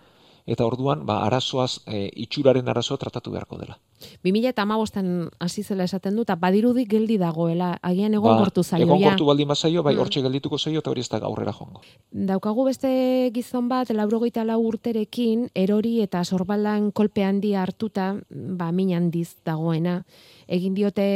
eta 0.50 0.66
orduan 0.66 1.04
ba 1.06 1.20
arazoaz 1.26 1.78
e, 1.86 2.08
itxuraren 2.24 2.68
arazoa 2.68 2.98
tratatu 2.98 3.30
beharko 3.30 3.58
dela. 3.60 3.78
2015an 4.24 5.28
hasi 5.44 5.62
zela 5.62 5.84
esaten 5.84 6.16
du 6.16 6.24
ta 6.24 6.34
badirudi 6.40 6.86
geldi 6.88 7.18
dagoela 7.20 7.74
agian 7.82 8.14
egon 8.16 8.32
ba, 8.32 8.38
kortu 8.44 8.64
zaio 8.64 8.86
egon 8.86 9.02
kortu 9.04 9.28
baldin 9.28 9.48
bazaio 9.48 9.84
bai 9.86 9.94
mm. 9.94 10.00
hortxe 10.00 10.22
geldituko 10.24 10.58
zaio 10.58 10.80
eta 10.80 10.90
hori 10.90 11.04
ez 11.04 11.08
da 11.12 11.20
aurrera 11.28 11.52
joango. 11.52 11.84
Daukagu 12.10 12.64
beste 12.66 12.90
gizon 13.34 13.68
bat 13.68 13.92
84 13.92 14.56
urterekin 14.72 15.46
erori 15.54 16.00
eta 16.02 16.24
sorbaldan 16.24 16.90
kolpe 16.90 17.24
handi 17.24 17.54
hartuta 17.54 18.14
ba 18.30 18.72
min 18.72 18.94
handiz 18.96 19.36
dagoena 19.46 20.00
egin 20.48 20.74
diote 20.74 21.06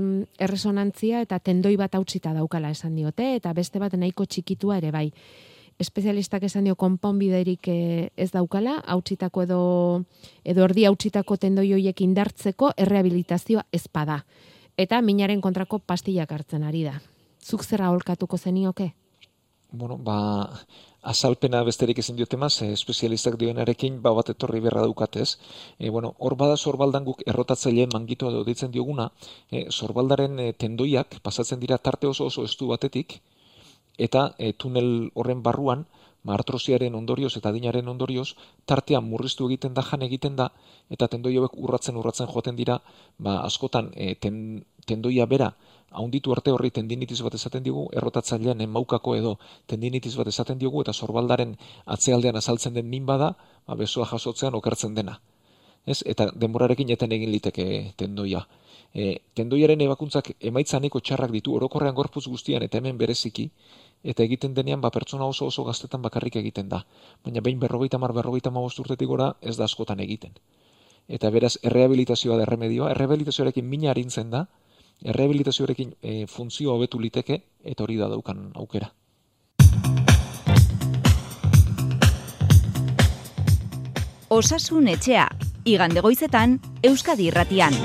mm, 0.00 0.36
erresonantzia 0.44 1.24
eta 1.24 1.38
tendoi 1.38 1.76
bat 1.80 1.94
hautsita 1.94 2.34
daukala 2.36 2.74
esan 2.74 2.94
diote 3.00 3.34
eta 3.38 3.54
beste 3.56 3.80
bat 3.80 3.96
nahiko 3.96 4.26
txikitua 4.26 4.82
ere 4.82 4.92
bai 4.92 5.08
espezialistak 5.78 6.44
esan 6.46 6.64
dio 6.68 6.76
konponbiderik 6.78 7.68
eh, 7.68 8.10
ez 8.16 8.30
daukala, 8.32 8.78
hautsitako 8.86 9.44
edo 9.46 9.60
edo 10.44 10.64
erdi 10.64 10.86
hautsitako 10.88 11.36
tendoi 11.36 11.70
hoiek 11.72 12.00
indartzeko 12.00 12.72
errehabilitazioa 12.76 13.66
ezpada. 13.72 14.22
Eta 14.78 15.00
minaren 15.02 15.40
kontrako 15.40 15.78
pastillak 15.78 16.32
hartzen 16.32 16.64
ari 16.64 16.84
da. 16.84 16.98
Zuk 17.44 17.64
zerra 17.64 17.90
holkatuko 17.90 18.38
zenioke? 18.38 18.92
Bueno, 19.74 19.96
ba, 19.98 20.16
azalpena 21.02 21.64
besterik 21.66 21.98
ezin 21.98 22.16
diote 22.16 22.38
maz, 22.38 22.62
eh, 22.62 22.70
espezialistak 22.72 23.36
dioenarekin, 23.40 24.00
ba 24.02 24.12
bat 24.14 24.30
etorri 24.30 24.60
berra 24.60 24.84
daukatez. 24.86 25.38
E, 25.78 25.90
bueno, 25.90 26.14
hor 26.18 26.36
bada 26.36 26.56
sorbaldan 26.56 27.04
guk 27.04 27.24
errotatzaileen 27.26 27.90
mangitu 27.92 28.30
edo 28.30 28.44
ditzen 28.46 28.70
dioguna, 28.70 29.10
e, 29.50 29.66
sorbaldaren 29.70 30.38
tendoiak 30.58 31.18
pasatzen 31.22 31.60
dira 31.60 31.78
tarte 31.78 32.06
oso 32.06 32.26
oso 32.30 32.44
estu 32.44 32.68
batetik, 32.70 33.20
eta 33.98 34.34
e, 34.38 34.52
tunel 34.52 35.10
horren 35.14 35.42
barruan, 35.42 35.86
martrosiaren 36.24 36.94
ondorioz 36.96 37.34
eta 37.36 37.52
dinaren 37.52 37.88
ondorioz, 37.88 38.34
tartean 38.64 39.04
murriztu 39.04 39.46
egiten 39.50 39.74
da, 39.76 39.84
jan 39.84 40.02
egiten 40.02 40.36
da, 40.36 40.48
eta 40.90 41.08
tendoioek 41.12 41.58
urratzen 41.60 41.96
urratzen 42.00 42.30
joaten 42.32 42.56
dira, 42.56 42.78
ba, 43.18 43.42
askotan 43.44 43.92
e, 43.94 44.14
ten, 44.16 44.64
tendoia 44.88 45.26
bera, 45.26 45.52
haunditu 45.94 46.32
arte 46.34 46.50
horri 46.50 46.72
tendinitis 46.74 47.20
bat 47.22 47.36
esaten 47.38 47.62
digu, 47.62 47.86
errotatzailean 47.92 48.64
emaukako 48.64 49.14
edo 49.20 49.36
tendinitis 49.70 50.16
bat 50.16 50.32
esaten 50.32 50.58
digu, 50.58 50.82
eta 50.82 50.92
sorbaldaren 50.92 51.54
atzealdean 51.84 52.40
azaltzen 52.40 52.74
den 52.74 52.88
min 52.88 53.06
bada, 53.06 53.34
ba, 53.66 53.78
besoa 53.78 54.08
jasotzean 54.10 54.56
okertzen 54.58 54.96
dena. 54.96 55.20
Ez? 55.86 56.02
Eta 56.06 56.30
denborarekin 56.32 56.90
eten 56.90 57.12
egin 57.12 57.30
liteke 57.30 57.66
tendoia. 58.00 58.40
E, 58.94 59.18
tendoiaren 59.36 59.80
ebakuntzak 59.84 60.30
emaitzaneko 60.40 61.00
txarrak 61.00 61.32
ditu 61.34 61.54
orokorrean 61.58 61.94
gorpuz 61.94 62.24
guztian 62.30 62.62
eta 62.62 62.78
hemen 62.78 62.98
bereziki, 62.98 63.50
eta 64.02 64.24
egiten 64.24 64.54
denean 64.54 64.80
ba 64.80 64.90
pertsona 64.94 65.26
oso 65.26 65.46
oso 65.50 65.64
gaztetan 65.64 66.02
bakarrik 66.02 66.36
egiten 66.40 66.68
da. 66.68 66.84
Baina 67.24 67.40
behin 67.40 67.60
berrogeita 67.60 67.98
mar 67.98 68.12
berrogeita 68.12 68.50
ma 68.50 68.64
urtetik 68.64 69.08
gora 69.08 69.34
ez 69.40 69.56
da 69.56 69.64
askotan 69.64 70.00
egiten. 70.00 70.36
Eta 71.08 71.30
beraz, 71.30 71.58
errehabilitazioa 71.62 72.36
da 72.36 72.44
erremedioa, 72.46 72.90
errehabilitazioarekin 72.94 73.66
mina 73.68 73.90
harintzen 73.90 74.30
da, 74.30 74.46
errehabilitazioarekin 75.04 75.96
e, 76.00 76.26
funtzio 76.26 76.72
hobetu 76.72 77.00
liteke, 77.00 77.42
eta 77.62 77.84
hori 77.84 77.98
da 78.00 78.08
daukan 78.08 78.52
aukera. 78.54 78.92
Osasun 84.34 84.88
etxea, 84.90 85.28
igande 85.62 86.02
goizetan, 86.02 86.56
Euskadi 86.82 87.28
irratian. 87.28 87.76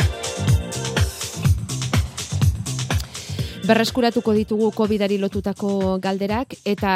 Berreskuratuko 3.69 4.33
ditugu 4.33 4.71
COVIDari 4.73 5.19
lotutako 5.21 5.99
galderak 6.01 6.55
eta 6.65 6.93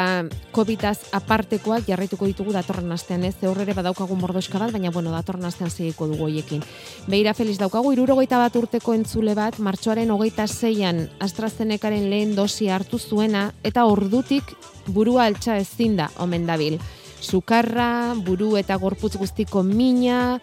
COVIDaz 0.56 0.96
apartekoak 1.14 1.86
jarraituko 1.86 2.26
ditugu 2.26 2.56
datorren 2.56 2.90
astean, 2.96 3.22
ez? 3.22 3.36
Ze 3.38 3.46
horrere 3.46 3.78
badaukagu 3.78 4.18
mordoska 4.18 4.58
bat, 4.58 4.74
baina 4.74 4.90
bueno, 4.90 5.14
datorren 5.14 5.46
astean 5.46 5.70
segiko 5.70 6.10
dugu 6.10 6.26
hoiekin. 6.26 6.66
Beira 7.06 7.30
feliz 7.38 7.54
daukagu 7.62 7.94
61 7.94 8.42
bat 8.42 8.58
urteko 8.58 8.98
entzule 8.98 9.38
bat 9.38 9.62
martxoaren 9.62 10.10
26an 10.10 11.06
AstraZenecaren 11.22 12.10
lehen 12.10 12.34
dosi 12.34 12.72
hartu 12.74 12.98
zuena 12.98 13.52
eta 13.62 13.86
ordutik 13.86 14.56
burua 14.88 15.30
altza 15.30 15.62
ezin 15.62 15.94
da 16.02 16.10
omen 16.18 16.50
dabil. 16.50 16.82
Sukarra, 17.24 18.14
buru 18.14 18.54
eta 18.60 18.76
gorputz 18.76 19.16
guztiko 19.16 19.64
mina, 19.64 20.38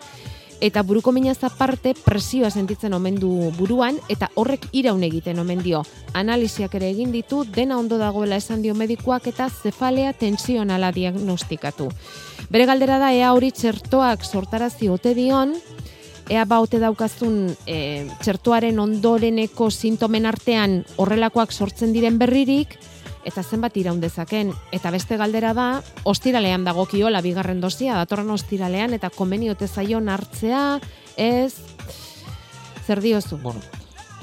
eta 0.61 0.83
buruko 0.85 1.11
minaz 1.11 1.43
aparte 1.43 1.93
presioa 1.97 2.51
sentitzen 2.51 2.93
omen 2.93 3.17
du 3.19 3.31
buruan 3.57 3.97
eta 4.13 4.29
horrek 4.37 4.67
iraun 4.77 5.03
egiten 5.03 5.41
omen 5.41 5.63
dio. 5.65 5.81
Analiziak 6.13 6.75
ere 6.77 6.91
egin 6.93 7.11
ditu 7.11 7.43
dena 7.43 7.79
ondo 7.81 7.97
dagoela 7.97 8.37
esan 8.37 8.61
dio 8.61 8.75
medikuak 8.77 9.27
eta 9.27 9.49
zefalea 9.49 10.13
tensionala 10.13 10.91
diagnostikatu. 10.93 11.89
Bere 12.53 12.67
galdera 12.69 12.99
da 13.01 13.11
ea 13.11 13.33
hori 13.33 13.51
txertoak 13.51 14.23
sortarazi 14.23 14.89
ote 14.89 15.15
dion, 15.17 15.55
ea 16.29 16.45
baute 16.45 16.79
daukazun 16.79 17.55
e, 17.65 18.07
txertoaren 18.21 18.79
ondoreneko 18.79 19.69
sintomen 19.71 20.29
artean 20.29 20.81
horrelakoak 21.01 21.51
sortzen 21.51 21.91
diren 21.95 22.21
berririk, 22.21 22.77
eta 23.25 23.43
zenbat 23.43 23.77
iraun 23.77 24.01
dezaken 24.01 24.53
eta 24.71 24.91
beste 24.91 25.17
galdera 25.17 25.53
da 25.53 25.67
ostiralean 26.03 26.65
dagokiola 26.65 27.21
bigarren 27.21 27.61
dosia 27.61 27.95
datorren 27.99 28.29
ostiralean 28.29 28.93
eta 28.93 29.09
konbeniote 29.09 29.67
zaion 29.67 30.09
hartzea 30.09 30.79
ez 31.17 31.53
zer 32.85 33.01
diozu? 33.01 33.37
Bueno 33.43 33.61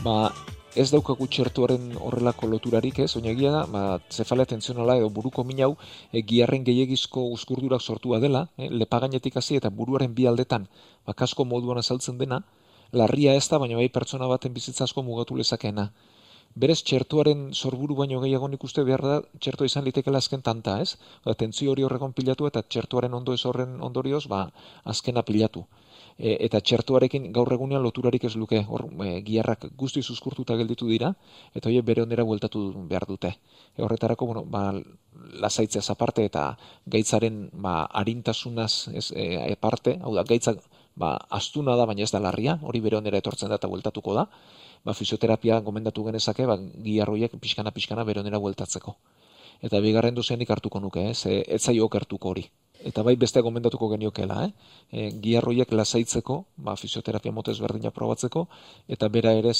ba 0.02 0.32
ez 0.78 0.90
daukagu 0.92 1.26
txertuaren 1.26 1.94
horrelako 1.98 2.46
loturarik 2.52 3.00
ez, 3.02 3.08
oina 3.18 3.32
egia 3.32 3.50
da, 3.50 3.62
ba, 3.72 3.82
zefalea 4.14 4.46
tentzionala 4.52 4.98
edo 5.00 5.08
buruko 5.10 5.42
minau, 5.44 5.72
e, 6.12 6.22
giarren 6.22 6.62
gehiagizko 6.68 7.24
uskurdurak 7.34 7.82
sortua 7.82 8.20
dela, 8.22 8.44
e, 8.56 8.68
lepagainetik 8.70 9.40
hasi 9.40 9.58
eta 9.58 9.72
buruaren 9.74 10.14
bi 10.14 10.28
aldetan, 10.30 10.68
ba, 11.06 11.16
kasko 11.18 11.48
moduan 11.48 11.80
azaltzen 11.82 12.20
dena, 12.20 12.42
larria 12.92 13.34
ez 13.34 13.48
da, 13.48 13.58
baina 13.58 13.80
bai 13.80 13.88
pertsona 13.88 14.28
baten 14.30 14.54
bizitza 14.54 14.84
asko 14.84 15.02
mugatu 15.02 15.36
lezakeena. 15.36 15.90
Berez, 16.62 16.78
txertuaren 16.88 17.42
sorburu 17.58 17.96
baino 17.98 18.20
gehiago 18.22 18.48
nik 18.52 18.64
uste 18.68 18.82
behar 18.88 19.04
da, 19.08 19.18
txertua 19.44 19.68
izan 19.70 19.84
litekela 19.88 20.22
azken 20.24 20.42
tanta, 20.48 20.78
ez? 20.84 20.96
Ba, 21.26 21.34
tentzio 21.42 21.70
hori 21.74 21.84
horrekon 21.86 22.16
pilatu 22.20 22.48
eta 22.50 22.64
txertuaren 22.74 23.14
ondo 23.20 23.36
ez 23.38 23.44
horren 23.50 23.76
ondorioz, 23.90 24.24
ba, 24.32 24.40
azkena 24.94 25.22
pilatu 25.28 25.66
e, 26.18 26.34
eta 26.46 26.60
txertuarekin 26.60 27.30
gaur 27.34 27.50
egunean 27.54 27.82
loturarik 27.82 28.24
ez 28.28 28.34
luke 28.36 28.60
hor 28.68 28.86
e, 29.04 29.10
giarrak 29.26 29.68
guzti 29.78 30.02
zuzkurtuta 30.02 30.56
gelditu 30.60 30.88
dira 30.90 31.12
eta 31.54 31.70
hoe 31.70 31.82
bere 31.82 32.02
ondera 32.02 32.26
bueltatu 32.26 32.64
behar 32.90 33.06
dute. 33.08 33.34
E, 33.76 33.82
horretarako 33.82 34.26
bueno, 34.32 34.44
ba 34.44 34.72
lasaitzea 35.44 35.82
aparte 35.94 36.24
eta 36.26 36.50
gaitzaren 36.86 37.48
ba 37.52 37.84
arintasunaz 38.02 38.88
ez 38.94 39.10
e, 39.14 39.56
parte, 39.60 39.98
hau 40.02 40.14
da 40.14 40.24
gaitza 40.24 40.56
ba 40.98 41.14
astuna 41.40 41.76
da 41.78 41.86
baina 41.86 42.02
ez 42.06 42.10
da 42.14 42.20
larria, 42.20 42.58
hori 42.62 42.80
bere 42.84 42.98
ondera 42.98 43.20
etortzen 43.22 43.48
da 43.48 43.58
eta 43.60 43.70
bueltatuko 43.70 44.14
da. 44.18 44.26
Ba 44.84 44.94
fisioterapia 44.94 45.60
gomendatu 45.66 46.04
genezake 46.04 46.46
ba 46.46 46.58
giarroiek 46.58 47.38
pixkana 47.42 47.74
pixkana 47.74 48.04
bere 48.04 48.24
ondera 48.24 48.42
bueltatzeko. 48.42 48.96
Eta 49.62 49.80
bigarren 49.82 50.14
dozenik 50.14 50.50
hartuko 50.50 50.80
nuke, 50.80 51.10
ez, 51.10 51.26
ez 51.26 51.62
zaio 51.62 51.86
okertuko 51.90 52.34
hori 52.34 52.46
eta 52.84 53.02
bai 53.02 53.16
beste 53.16 53.40
gomendatuko 53.42 53.88
geniokela, 53.92 54.44
eh? 54.46 54.52
E, 54.92 55.08
giarroiek 55.22 55.72
lasaitzeko, 55.72 56.44
ba, 56.56 56.76
fisioterapia 56.76 57.32
motez 57.32 57.58
berdina 57.60 57.90
probatzeko, 57.94 58.46
eta 58.88 59.08
bera 59.12 59.32
ere 59.38 59.52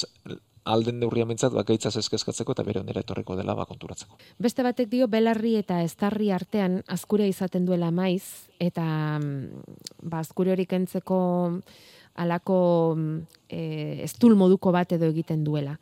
alden 0.69 0.99
neurria 1.01 1.25
mentzat, 1.27 1.53
ba, 1.55 1.63
gaitzaz 1.67 1.95
eskezkatzeko 2.01 2.53
eta 2.55 2.65
bere 2.67 2.81
onera 2.83 3.03
etorriko 3.03 3.35
dela 3.39 3.55
ba, 3.57 3.65
konturatzeko. 3.69 4.19
Beste 4.39 4.63
batek 4.65 4.89
dio, 4.91 5.07
belarri 5.11 5.55
eta 5.59 5.81
estarri 5.83 6.31
artean 6.35 6.81
azkure 6.87 7.27
izaten 7.27 7.65
duela 7.67 7.91
maiz, 7.91 8.49
eta 8.59 8.85
ba, 9.19 10.21
azkure 10.21 10.53
hori 10.55 10.67
kentzeko 10.69 11.19
alako 12.19 12.61
e, 13.47 13.61
estul 14.05 14.35
moduko 14.35 14.73
bat 14.75 14.91
edo 14.95 15.09
egiten 15.11 15.43
duela. 15.43 15.77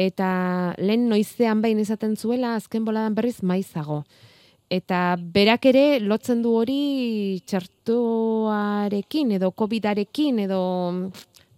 Eta 0.00 0.74
lehen 0.78 1.08
noizean 1.10 1.60
bain 1.60 1.80
izaten 1.80 2.16
zuela, 2.16 2.54
azken 2.56 2.84
boladan 2.86 3.16
berriz 3.16 3.40
maizago 3.42 4.04
eta 4.70 5.16
berak 5.18 5.66
ere 5.66 5.84
lotzen 6.00 6.44
du 6.44 6.54
hori 6.60 7.42
txertuarekin 7.50 9.34
edo 9.36 9.50
covidarekin 9.50 10.38
edo 10.46 10.62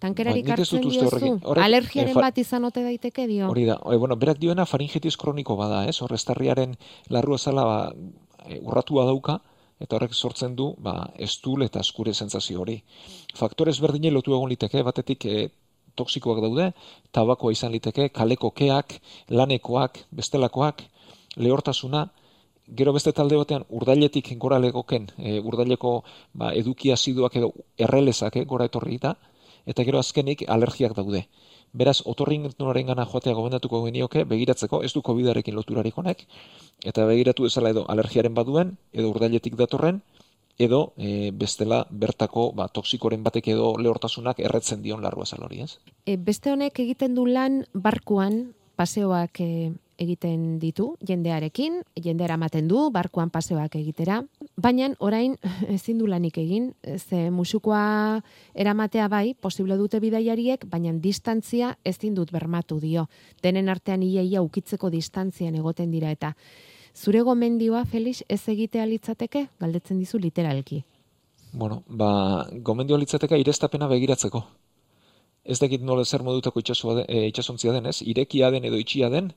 tankerari 0.02 0.42
ba, 0.42 0.56
kartzen 0.56 0.88
diozu. 0.88 1.36
Alergiaren 1.60 2.16
bat 2.16 2.38
izan 2.40 2.64
ote 2.66 2.82
daiteke 2.82 3.28
dio. 3.30 3.52
Hori 3.52 3.68
da. 3.68 3.76
E, 3.84 3.98
bueno, 4.00 4.16
berak 4.18 4.40
dioena 4.42 4.66
faringitis 4.66 5.14
kroniko 5.20 5.56
bada, 5.60 5.84
ez? 5.86 6.00
Horrestarriaren 6.02 6.74
larrua 7.12 7.38
zala 7.38 7.66
ba, 7.68 7.78
e, 8.48 8.58
urratua 8.58 9.04
dauka, 9.06 9.38
eta 9.82 9.98
horrek 9.98 10.16
sortzen 10.16 10.56
du 10.56 10.72
ba, 10.82 10.96
estul 11.18 11.62
eta 11.66 11.84
eskure 11.84 12.14
sentsazio 12.14 12.64
hori. 12.64 12.80
Faktore 13.38 13.74
ezberdine 13.74 14.10
lotu 14.10 14.34
egon 14.34 14.50
liteke, 14.50 14.82
batetik 14.82 15.28
e, 15.28 15.44
toksikoak 15.98 16.40
daude, 16.40 16.70
tabakoa 17.12 17.52
izan 17.52 17.74
liteke, 17.76 18.08
kaleko 18.16 18.50
keak, 18.56 18.96
lanekoak, 19.28 20.00
bestelakoak, 20.16 20.82
lehortasuna, 21.36 22.06
gero 22.66 22.92
beste 22.92 23.12
talde 23.12 23.36
batean 23.36 23.64
urdailetik 23.68 24.32
gora 24.38 24.58
legoken, 24.58 25.08
e, 25.18 25.38
urdaileko 25.40 26.02
ba, 26.32 26.52
eduki 26.54 26.92
aziduak 26.92 27.36
edo 27.36 27.52
errelezak 27.76 28.36
e, 28.36 28.44
gora 28.44 28.68
etorri 28.70 28.98
da, 29.02 29.16
eta 29.66 29.84
gero 29.84 29.98
azkenik 29.98 30.44
alergiak 30.48 30.94
daude. 30.96 31.26
Beraz, 31.72 32.02
otorrin 32.04 32.50
gana 32.86 33.06
joatea 33.06 33.32
gomendatuko 33.32 33.84
genioke, 33.84 34.24
begiratzeko, 34.24 34.82
ez 34.82 34.92
du 34.92 35.00
covid 35.02 35.40
loturarik 35.52 35.96
honek, 35.96 36.26
eta 36.84 37.06
begiratu 37.06 37.46
ezala 37.46 37.70
edo 37.70 37.86
alergiaren 37.88 38.34
baduen, 38.34 38.76
edo 38.92 39.08
urdailetik 39.08 39.56
datorren, 39.56 40.02
edo 40.58 40.92
e, 40.96 41.30
bestela 41.32 41.86
bertako 41.90 42.52
ba, 42.52 42.68
toksikoren 42.68 43.22
batek 43.22 43.48
edo 43.54 43.74
lehortasunak 43.78 44.40
erretzen 44.40 44.82
dion 44.82 45.02
larrua 45.02 45.24
zalori, 45.26 45.62
ez? 45.62 45.78
E, 46.04 46.16
beste 46.16 46.52
honek 46.52 46.78
egiten 46.78 47.14
du 47.14 47.26
lan 47.26 47.64
barkuan, 47.72 48.52
paseoak 48.76 49.40
e, 49.40 49.72
egiten 49.98 50.58
ditu 50.58 50.96
jendearekin, 51.08 51.82
jende 51.96 52.24
eramaten 52.24 52.68
du 52.68 52.90
barkuan 52.90 53.30
paseoak 53.30 53.76
egitera, 53.76 54.22
baina 54.56 54.90
orain 54.98 55.36
ezin 55.76 55.98
du 55.98 56.06
lanik 56.06 56.38
egin, 56.38 56.72
ze 56.98 57.30
musukoa 57.30 58.22
eramatea 58.54 59.08
bai, 59.08 59.34
posible 59.34 59.76
dute 59.76 60.00
bidaiariek, 60.00 60.66
baina 60.70 60.92
distantzia 60.92 61.76
ezin 61.84 62.14
dut 62.14 62.32
bermatu 62.32 62.80
dio. 62.80 63.08
Denen 63.42 63.68
artean 63.68 64.02
iaia 64.02 64.42
ukitzeko 64.42 64.90
distantzian 64.90 65.54
egoten 65.54 65.90
dira 65.90 66.10
eta 66.10 66.34
zure 66.94 67.22
gomendioa 67.22 67.84
Felix 67.84 68.22
ez 68.28 68.42
egitea 68.48 68.86
litzateke 68.86 69.46
galdetzen 69.60 69.98
dizu 69.98 70.18
literalki. 70.18 70.82
Bueno, 71.52 71.82
ba, 71.86 72.48
gomendioa 72.64 72.98
litzateke 72.98 73.38
irestapena 73.38 73.88
begiratzeko. 73.88 74.42
Ez 75.44 75.58
dakit 75.58 75.82
nola 75.82 76.04
zer 76.04 76.22
modutako 76.22 76.60
itxasontzia 76.62 77.00
den, 77.00 77.06
e, 77.08 77.28
itxasontzia 77.28 77.72
den, 77.72 77.86
ez? 77.86 78.00
Irekia 78.02 78.50
den 78.54 78.64
edo 78.64 78.78
itxia 78.78 79.10
den, 79.10 79.32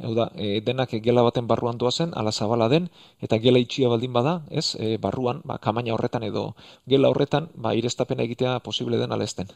Hau 0.00 0.14
da, 0.16 0.30
e, 0.34 0.60
denak 0.64 0.94
gela 1.04 1.22
baten 1.22 1.46
barruan 1.46 1.76
doazen, 1.78 2.14
ala 2.16 2.32
zabala 2.32 2.68
den, 2.72 2.88
eta 3.20 3.36
gela 3.38 3.60
itxia 3.60 3.88
baldin 3.92 4.12
bada, 4.12 4.40
ez, 4.48 4.74
e, 4.80 4.96
barruan, 4.96 5.42
ba, 5.44 5.58
kamaina 5.58 5.92
horretan 5.92 6.24
edo 6.24 6.54
gela 6.88 7.10
horretan, 7.12 7.50
ba, 7.54 7.74
irestapena 7.76 8.24
egitea 8.24 8.58
posible 8.64 8.96
den 8.96 9.12
ala 9.12 9.28
ezten. 9.28 9.52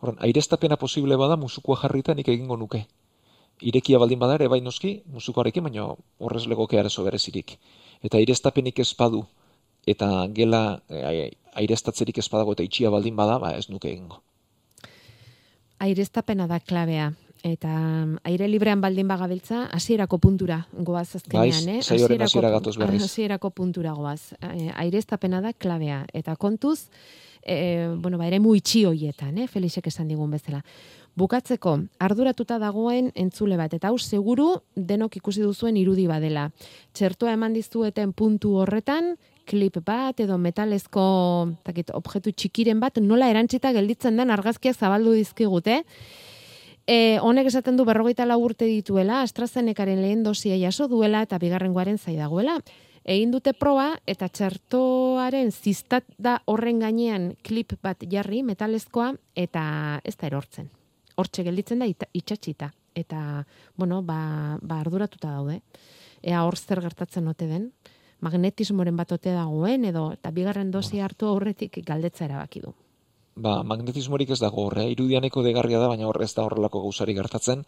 Horren, 0.00 0.20
airestapena 0.20 0.76
posible 0.76 1.16
bada, 1.16 1.36
musukoa 1.40 1.80
jarrita 1.80 2.14
nik 2.14 2.28
egingo 2.28 2.56
nuke. 2.60 2.84
Irekia 3.64 3.98
baldin 3.98 4.20
bada 4.20 4.36
ere, 4.36 4.48
bai 4.52 4.60
noski, 4.60 5.00
musukoarekin, 5.08 5.64
baina 5.64 5.88
horrez 6.18 6.44
legoke 6.46 6.78
arezo 6.78 7.04
berezirik. 7.06 7.56
Eta 8.04 8.20
airestapenik 8.20 8.84
ez 8.84 8.92
badu, 8.98 9.24
eta 9.88 10.26
gela 10.36 10.82
e, 10.90 11.30
airestatzerik 11.56 12.18
ez 12.20 12.28
badago 12.28 12.52
eta 12.52 12.66
itxia 12.66 12.92
baldin 12.92 13.16
bada, 13.16 13.38
ba, 13.40 13.54
ez 13.56 13.70
nuke 13.72 13.88
egingo. 13.88 14.20
Airestapena 15.80 16.46
da 16.48 16.60
klabea, 16.60 17.14
eta 17.46 17.70
mm, 17.70 18.18
aire 18.26 18.48
librean 18.50 18.80
baldin 18.82 19.08
bagabiltza, 19.08 19.66
hasierako 19.72 20.18
puntura 20.18 20.60
goaz 20.72 21.14
azkenean, 21.20 21.68
eh? 21.68 21.80
Hasierako 23.06 23.50
puntura 23.50 23.92
goaz. 23.94 24.34
Eh, 24.42 24.72
aire 24.74 24.98
estapena 24.98 25.40
da 25.40 25.52
klabea. 25.52 26.04
Eta 26.12 26.36
kontuz, 26.36 26.88
eh, 27.42 27.88
bueno, 27.94 28.18
ba, 28.18 28.26
ere 28.26 28.40
muitxi 28.40 28.84
hoietan, 28.84 29.38
eh? 29.38 29.46
Felixek 29.46 29.86
esan 29.92 30.08
digun 30.08 30.30
bezala. 30.34 30.64
Bukatzeko, 31.16 31.78
arduratuta 32.02 32.58
dagoen 32.60 33.08
entzule 33.14 33.56
bat, 33.56 33.72
eta 33.72 33.88
hau 33.88 33.96
seguru 33.96 34.50
denok 34.76 35.16
ikusi 35.16 35.40
duzuen 35.40 35.78
irudi 35.80 36.04
badela. 36.10 36.50
Txertoa 36.92 37.32
eman 37.32 37.54
dizueten 37.56 38.12
puntu 38.12 38.58
horretan, 38.60 39.14
klip 39.46 39.78
bat 39.86 40.20
edo 40.20 40.36
metalezko 40.36 41.06
takit, 41.64 41.94
objektu 41.96 42.34
txikiren 42.34 42.82
bat, 42.82 42.98
nola 43.00 43.30
erantzita 43.32 43.72
gelditzen 43.72 44.18
den 44.18 44.34
argazkiak 44.34 44.76
zabaldu 44.76 45.14
dizkigute, 45.16 45.84
E, 46.86 47.18
honek 47.18 47.48
esaten 47.50 47.74
du 47.74 47.84
berrogeita 47.84 48.24
lau 48.30 48.38
urte 48.46 48.66
dituela, 48.70 49.18
AstraZenecaren 49.26 49.98
lehen 50.04 50.22
dosia 50.22 50.54
jaso 50.60 50.86
duela 50.86 51.24
eta 51.26 51.40
bigarren 51.42 51.74
guaren 51.74 51.98
zaidagoela. 51.98 52.60
Egin 53.02 53.32
dute 53.34 53.52
proba 53.54 53.88
eta 54.06 54.28
txertoaren 54.30 55.50
zistat 55.50 56.06
da 56.18 56.36
horren 56.46 56.78
gainean 56.82 57.32
klip 57.42 57.74
bat 57.82 58.06
jarri 58.10 58.44
metalezkoa 58.46 59.12
eta 59.34 59.66
ez 60.04 60.14
da 60.14 60.30
erortzen. 60.30 60.70
Hortxe 61.18 61.42
gelditzen 61.46 61.82
da 61.82 61.90
itxatxita. 61.90 62.70
Eta, 62.96 63.44
bueno, 63.76 64.00
ba, 64.02 64.56
ba 64.62 64.80
arduratuta 64.80 65.34
daude. 65.34 65.60
Ea 66.22 66.42
hor 66.46 66.56
zer 66.56 66.80
gertatzen 66.86 67.26
ote 67.28 67.50
den. 67.50 67.70
Magnetismoren 68.22 68.96
bat 68.96 69.10
ote 69.12 69.34
dagoen 69.34 69.84
edo 69.90 70.12
eta 70.14 70.30
bigarren 70.30 70.70
dosia 70.70 71.04
hartu 71.04 71.26
aurretik 71.26 71.82
galdetza 71.84 72.24
erabaki 72.30 72.62
du 72.62 72.74
ba, 73.36 73.60
magnetismorik 73.62 74.32
ez 74.32 74.40
dago 74.40 74.66
horre, 74.66 74.88
irudianeko 74.92 75.44
degarria 75.44 75.80
da, 75.82 75.90
baina 75.92 76.08
horrez 76.08 76.32
da 76.34 76.46
horrelako 76.46 76.82
gauzari 76.86 77.14
gertatzen, 77.16 77.64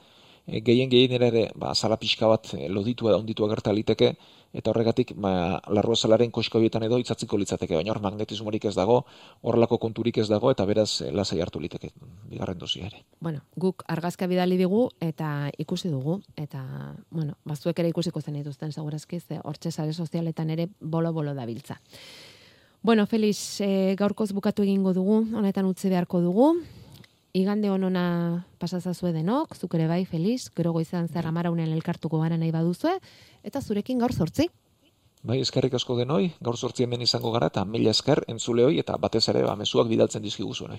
e, 0.46 0.62
gehien 0.64 0.90
gehien 0.90 1.22
ere, 1.22 1.48
ba, 1.60 1.74
zala 1.74 1.98
pixka 2.00 2.28
bat 2.30 2.54
e, 2.56 2.68
loditua 2.72 3.12
da 3.12 3.20
onditua 3.20 3.50
gerta 3.52 3.72
liteke, 3.76 4.14
eta 4.56 4.72
horregatik, 4.72 5.12
ba, 5.20 5.60
larrua 5.76 5.96
zalaren 5.96 6.32
koskobietan 6.32 6.86
edo 6.86 6.98
itzatziko 7.02 7.36
litzateke, 7.36 7.76
baina 7.76 7.92
hor 7.92 8.00
magnetismorik 8.00 8.64
ez 8.70 8.74
dago, 8.78 9.02
horrelako 9.44 9.78
konturik 9.82 10.22
ez 10.22 10.28
dago, 10.30 10.50
eta 10.54 10.64
beraz, 10.68 10.88
e, 11.04 11.12
lasai 11.12 11.42
hartu 11.44 11.60
liteke, 11.60 11.92
bigarren 12.32 12.58
dozia 12.58 12.88
ere. 12.88 13.04
Bueno, 13.20 13.44
guk 13.60 13.84
argazka 13.92 14.26
bidali 14.30 14.56
digu, 14.60 14.86
eta 15.04 15.50
ikusi 15.60 15.92
dugu, 15.92 16.22
eta, 16.36 16.64
bueno, 17.10 17.36
bazuek 17.44 17.84
ere 17.84 17.92
ikusiko 17.92 18.24
zen 18.24 18.40
dituzten, 18.40 18.72
segurazki, 18.72 19.20
hortxe 19.44 19.72
sare 19.72 19.92
sozialetan 19.92 20.56
ere 20.56 20.68
bolo-bolo 20.80 21.36
dabiltza. 21.36 21.78
Bueno, 22.80 23.06
Felix, 23.06 23.60
e, 23.60 23.96
gaurkoz 23.98 24.30
bukatu 24.32 24.62
egingo 24.62 24.92
dugu, 24.94 25.24
honetan 25.34 25.66
utzi 25.66 25.88
beharko 25.90 26.20
dugu. 26.22 26.52
Igande 27.34 27.70
honona 27.70 28.46
pasazazue 28.58 29.10
denok, 29.12 29.56
zuk 29.56 29.74
ere 29.74 29.88
bai, 29.90 30.04
Felix, 30.06 30.48
gero 30.54 30.72
goizan 30.72 31.08
zer 31.08 31.26
amaraunen 31.26 31.72
elkartuko 31.74 32.20
gara 32.22 32.38
nahi 32.38 32.52
baduzue, 32.54 32.94
eta 33.42 33.60
zurekin 33.60 33.98
gaur 33.98 34.12
sortzi. 34.14 34.48
Bai, 35.26 35.40
eskerrik 35.42 35.74
asko 35.74 35.96
denoi, 35.98 36.30
gaur 36.40 36.56
sortzi 36.56 36.84
hemen 36.84 37.02
izango 37.02 37.32
gara, 37.34 37.48
eta 37.50 37.64
mila 37.64 37.90
esker 37.90 38.22
entzuleoi, 38.28 38.78
eta 38.78 38.96
batez 38.96 39.24
ere, 39.28 39.42
ba, 39.42 39.56
mesuak 39.56 39.88
bidaltzen 39.88 40.22
dizkiguzu 40.22 40.68
nahi. 40.68 40.76